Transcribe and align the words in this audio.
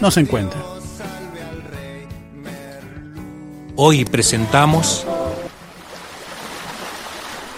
no 0.00 0.10
se 0.10 0.20
encuentra. 0.20 0.60
Hoy 3.76 4.04
presentamos 4.04 5.04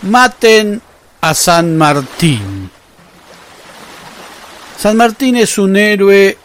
Maten 0.03 0.83
a 1.21 1.34
San 1.34 1.77
Martín. 1.77 2.71
San 4.78 4.97
Martín 4.97 5.37
es 5.37 5.59
un 5.59 5.77
héroe 5.77 6.37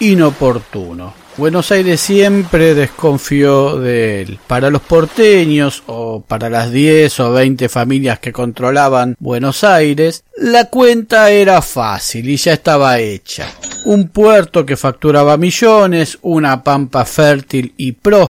inoportuno. 0.00 1.23
Buenos 1.36 1.72
Aires 1.72 2.00
siempre 2.00 2.74
desconfió 2.74 3.80
de 3.80 4.22
él. 4.22 4.38
Para 4.46 4.70
los 4.70 4.82
porteños 4.82 5.82
o 5.86 6.20
para 6.20 6.48
las 6.48 6.70
10 6.70 7.18
o 7.20 7.32
20 7.32 7.68
familias 7.68 8.20
que 8.20 8.32
controlaban 8.32 9.16
Buenos 9.18 9.64
Aires, 9.64 10.22
la 10.36 10.70
cuenta 10.70 11.30
era 11.32 11.60
fácil 11.60 12.30
y 12.30 12.36
ya 12.36 12.52
estaba 12.52 13.00
hecha. 13.00 13.48
Un 13.84 14.10
puerto 14.10 14.64
que 14.64 14.76
facturaba 14.76 15.36
millones, 15.36 16.18
una 16.22 16.62
pampa 16.62 17.04
fértil 17.04 17.74
y 17.76 17.92
próspera 17.92 18.33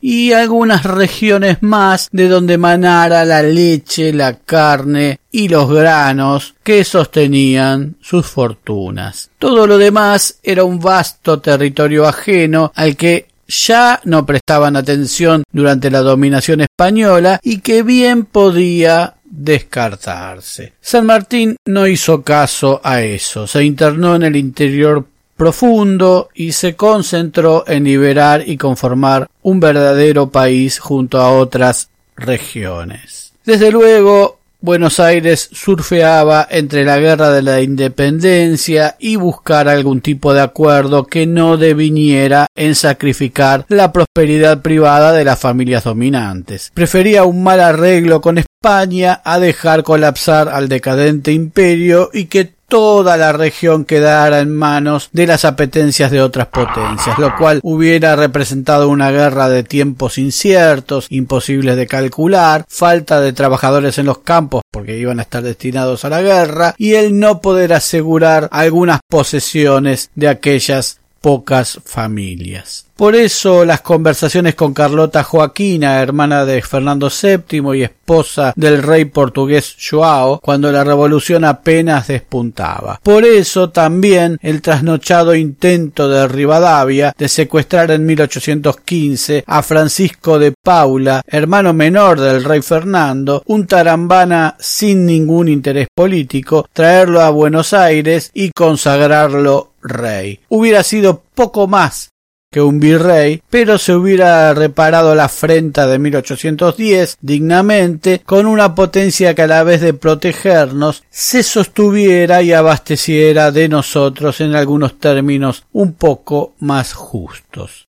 y 0.00 0.32
algunas 0.32 0.84
regiones 0.84 1.58
más 1.62 2.08
de 2.12 2.28
donde 2.28 2.58
manara 2.58 3.24
la 3.24 3.42
leche, 3.42 4.12
la 4.12 4.38
carne 4.38 5.18
y 5.30 5.48
los 5.48 5.70
granos 5.70 6.54
que 6.62 6.84
sostenían 6.84 7.96
sus 8.00 8.26
fortunas. 8.26 9.30
Todo 9.38 9.66
lo 9.66 9.78
demás 9.78 10.38
era 10.42 10.64
un 10.64 10.80
vasto 10.80 11.40
territorio 11.40 12.06
ajeno 12.06 12.72
al 12.74 12.96
que 12.96 13.28
ya 13.46 14.00
no 14.04 14.24
prestaban 14.24 14.76
atención 14.76 15.42
durante 15.52 15.90
la 15.90 16.00
dominación 16.00 16.60
española 16.60 17.40
y 17.42 17.58
que 17.58 17.82
bien 17.82 18.24
podía 18.24 19.14
descartarse. 19.24 20.74
San 20.80 21.06
Martín 21.06 21.56
no 21.66 21.86
hizo 21.86 22.22
caso 22.22 22.80
a 22.82 23.02
eso, 23.02 23.46
se 23.46 23.64
internó 23.64 24.16
en 24.16 24.24
el 24.24 24.36
interior 24.36 25.06
profundo 25.40 26.28
y 26.34 26.52
se 26.52 26.76
concentró 26.76 27.64
en 27.66 27.84
liberar 27.84 28.42
y 28.46 28.58
conformar 28.58 29.26
un 29.40 29.58
verdadero 29.58 30.28
país 30.28 30.78
junto 30.78 31.18
a 31.18 31.30
otras 31.30 31.88
regiones. 32.14 33.32
Desde 33.46 33.70
luego, 33.70 34.40
Buenos 34.60 35.00
Aires 35.00 35.48
surfeaba 35.50 36.46
entre 36.50 36.84
la 36.84 36.98
guerra 36.98 37.30
de 37.30 37.40
la 37.40 37.62
independencia 37.62 38.96
y 38.98 39.16
buscar 39.16 39.66
algún 39.70 40.02
tipo 40.02 40.34
de 40.34 40.42
acuerdo 40.42 41.06
que 41.06 41.26
no 41.26 41.56
deviniera 41.56 42.46
en 42.54 42.74
sacrificar 42.74 43.64
la 43.68 43.92
prosperidad 43.92 44.60
privada 44.60 45.12
de 45.12 45.24
las 45.24 45.38
familias 45.38 45.84
dominantes. 45.84 46.70
Prefería 46.74 47.24
un 47.24 47.42
mal 47.42 47.60
arreglo 47.60 48.20
con 48.20 48.36
España 48.36 49.22
a 49.24 49.38
dejar 49.38 49.84
colapsar 49.84 50.50
al 50.50 50.68
decadente 50.68 51.32
imperio 51.32 52.10
y 52.12 52.26
que 52.26 52.52
toda 52.70 53.16
la 53.16 53.32
región 53.32 53.84
quedara 53.84 54.40
en 54.40 54.54
manos 54.54 55.10
de 55.12 55.26
las 55.26 55.44
apetencias 55.44 56.10
de 56.10 56.22
otras 56.22 56.46
potencias, 56.46 57.18
lo 57.18 57.36
cual 57.36 57.60
hubiera 57.62 58.16
representado 58.16 58.88
una 58.88 59.10
guerra 59.10 59.48
de 59.48 59.64
tiempos 59.64 60.16
inciertos, 60.16 61.06
imposibles 61.10 61.76
de 61.76 61.88
calcular, 61.88 62.64
falta 62.68 63.20
de 63.20 63.32
trabajadores 63.32 63.98
en 63.98 64.06
los 64.06 64.18
campos 64.18 64.62
porque 64.70 64.96
iban 64.96 65.18
a 65.18 65.22
estar 65.22 65.42
destinados 65.42 66.04
a 66.04 66.10
la 66.10 66.22
guerra 66.22 66.74
y 66.78 66.94
el 66.94 67.18
no 67.18 67.40
poder 67.40 67.72
asegurar 67.72 68.48
algunas 68.52 69.00
posesiones 69.08 70.10
de 70.14 70.28
aquellas 70.28 71.00
pocas 71.20 71.80
familias. 71.84 72.86
Por 73.00 73.16
eso 73.16 73.64
las 73.64 73.80
conversaciones 73.80 74.54
con 74.54 74.74
Carlota 74.74 75.24
Joaquina, 75.24 76.02
hermana 76.02 76.44
de 76.44 76.60
Fernando 76.60 77.08
VII 77.08 77.78
y 77.78 77.82
esposa 77.82 78.52
del 78.56 78.82
rey 78.82 79.06
portugués 79.06 79.74
Joao, 79.80 80.38
cuando 80.40 80.70
la 80.70 80.84
revolución 80.84 81.46
apenas 81.46 82.08
despuntaba. 82.08 83.00
Por 83.02 83.24
eso 83.24 83.70
también 83.70 84.38
el 84.42 84.60
trasnochado 84.60 85.34
intento 85.34 86.10
de 86.10 86.28
Rivadavia 86.28 87.14
de 87.16 87.28
secuestrar 87.30 87.90
en 87.90 88.04
1815 88.04 89.44
a 89.46 89.62
Francisco 89.62 90.38
de 90.38 90.52
Paula, 90.62 91.22
hermano 91.26 91.72
menor 91.72 92.20
del 92.20 92.44
rey 92.44 92.60
Fernando, 92.60 93.42
un 93.46 93.66
tarambana 93.66 94.56
sin 94.58 95.06
ningún 95.06 95.48
interés 95.48 95.88
político, 95.94 96.68
traerlo 96.70 97.22
a 97.22 97.30
Buenos 97.30 97.72
Aires 97.72 98.30
y 98.34 98.50
consagrarlo 98.50 99.69
rey. 99.82 100.40
Hubiera 100.48 100.82
sido 100.82 101.22
poco 101.34 101.66
más 101.66 102.10
que 102.52 102.60
un 102.60 102.80
virrey, 102.80 103.42
pero 103.48 103.78
se 103.78 103.94
hubiera 103.94 104.52
reparado 104.54 105.14
la 105.14 105.24
afrenta 105.26 105.86
de 105.86 106.00
1810 106.00 107.18
dignamente 107.20 108.22
con 108.26 108.46
una 108.46 108.74
potencia 108.74 109.34
que 109.36 109.42
a 109.42 109.46
la 109.46 109.62
vez 109.62 109.80
de 109.80 109.94
protegernos 109.94 111.04
se 111.10 111.44
sostuviera 111.44 112.42
y 112.42 112.52
abasteciera 112.52 113.52
de 113.52 113.68
nosotros 113.68 114.40
en 114.40 114.56
algunos 114.56 114.98
términos 114.98 115.64
un 115.72 115.92
poco 115.92 116.54
más 116.58 116.92
justos 116.92 117.86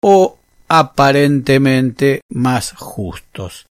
o 0.00 0.38
aparentemente 0.68 2.22
más 2.30 2.72
justos 2.72 3.66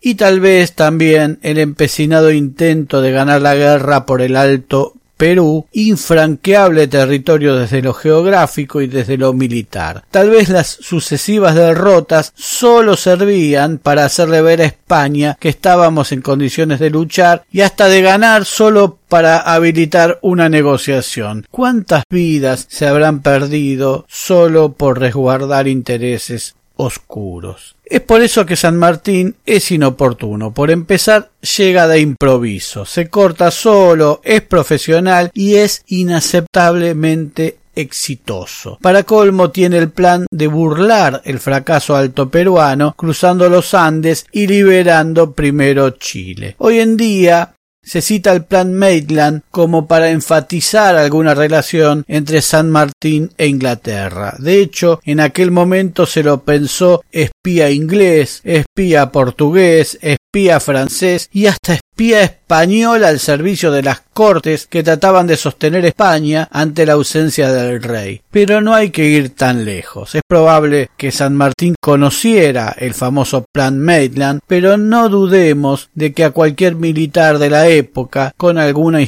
y 0.00 0.16
tal 0.16 0.40
vez 0.40 0.74
también 0.74 1.38
el 1.42 1.58
empecinado 1.58 2.32
intento 2.32 3.02
de 3.02 3.12
ganar 3.12 3.42
la 3.42 3.54
guerra 3.54 4.06
por 4.06 4.22
el 4.22 4.36
alto 4.36 4.94
Perú, 5.16 5.66
infranqueable 5.72 6.88
territorio 6.88 7.56
desde 7.56 7.82
lo 7.82 7.94
geográfico 7.94 8.80
y 8.80 8.88
desde 8.88 9.16
lo 9.16 9.32
militar. 9.32 10.04
Tal 10.10 10.30
vez 10.30 10.48
las 10.48 10.66
sucesivas 10.68 11.54
derrotas 11.54 12.32
solo 12.34 12.96
servían 12.96 13.78
para 13.78 14.04
hacerle 14.04 14.42
ver 14.42 14.60
a 14.62 14.66
España 14.66 15.36
que 15.38 15.48
estábamos 15.48 16.12
en 16.12 16.22
condiciones 16.22 16.80
de 16.80 16.90
luchar 16.90 17.44
y 17.52 17.60
hasta 17.60 17.86
de 17.86 18.02
ganar 18.02 18.44
solo 18.44 18.98
para 19.08 19.38
habilitar 19.38 20.18
una 20.22 20.48
negociación. 20.48 21.46
¿Cuántas 21.50 22.04
vidas 22.10 22.66
se 22.68 22.86
habrán 22.86 23.20
perdido 23.20 24.06
solo 24.08 24.72
por 24.72 24.98
resguardar 24.98 25.68
intereses 25.68 26.56
oscuros? 26.76 27.76
Es 27.84 28.00
por 28.00 28.22
eso 28.22 28.46
que 28.46 28.56
San 28.56 28.76
Martín 28.76 29.36
es 29.44 29.70
inoportuno. 29.70 30.52
Por 30.52 30.70
empezar, 30.70 31.30
llega 31.56 31.86
de 31.88 32.00
improviso, 32.00 32.84
se 32.84 33.08
corta 33.08 33.50
solo, 33.50 34.20
es 34.24 34.42
profesional 34.42 35.30
y 35.34 35.56
es 35.56 35.82
inaceptablemente 35.86 37.58
exitoso. 37.74 38.78
Para 38.80 39.02
colmo 39.04 39.50
tiene 39.50 39.78
el 39.78 39.90
plan 39.90 40.26
de 40.30 40.46
burlar 40.46 41.22
el 41.24 41.38
fracaso 41.38 41.96
alto 41.96 42.28
peruano 42.28 42.94
cruzando 42.96 43.48
los 43.48 43.74
Andes 43.74 44.26
y 44.32 44.46
liberando 44.46 45.32
primero 45.32 45.90
Chile. 45.90 46.54
Hoy 46.58 46.80
en 46.80 46.96
día 46.96 47.54
se 47.84 48.00
cita 48.00 48.32
el 48.32 48.44
Plan 48.44 48.72
Maitland 48.74 49.42
como 49.50 49.86
para 49.86 50.10
enfatizar 50.10 50.96
alguna 50.96 51.34
relación 51.34 52.04
entre 52.06 52.40
San 52.42 52.70
Martín 52.70 53.30
e 53.36 53.46
Inglaterra. 53.46 54.36
De 54.38 54.60
hecho, 54.60 55.00
en 55.04 55.20
aquel 55.20 55.50
momento 55.50 56.06
se 56.06 56.22
lo 56.22 56.42
pensó 56.42 57.02
espía 57.10 57.70
inglés, 57.70 58.40
espía 58.74 59.12
portugués, 59.12 59.98
espía 60.00 60.58
francés 60.58 61.28
y 61.30 61.44
hasta 61.44 61.74
espía 61.74 62.22
español 62.22 63.04
al 63.04 63.20
servicio 63.20 63.70
de 63.70 63.82
las 63.82 64.00
cortes 64.14 64.66
que 64.66 64.82
trataban 64.82 65.26
de 65.26 65.36
sostener 65.36 65.84
España 65.84 66.48
ante 66.50 66.86
la 66.86 66.94
ausencia 66.94 67.52
del 67.52 67.82
rey. 67.82 68.22
Pero 68.30 68.62
no 68.62 68.72
hay 68.72 68.88
que 68.88 69.04
ir 69.04 69.34
tan 69.34 69.66
lejos. 69.66 70.14
Es 70.14 70.22
probable 70.26 70.88
que 70.96 71.12
San 71.12 71.36
Martín 71.36 71.74
conociera 71.82 72.74
el 72.78 72.94
famoso 72.94 73.44
Plan 73.52 73.78
Maitland, 73.78 74.40
pero 74.46 74.78
no 74.78 75.10
dudemos 75.10 75.90
de 75.94 76.14
que 76.14 76.24
a 76.24 76.30
cualquier 76.30 76.74
militar 76.74 77.38
de 77.38 77.50
la 77.50 77.68
época, 77.68 78.32
con 78.38 78.56
alguna 78.56 79.02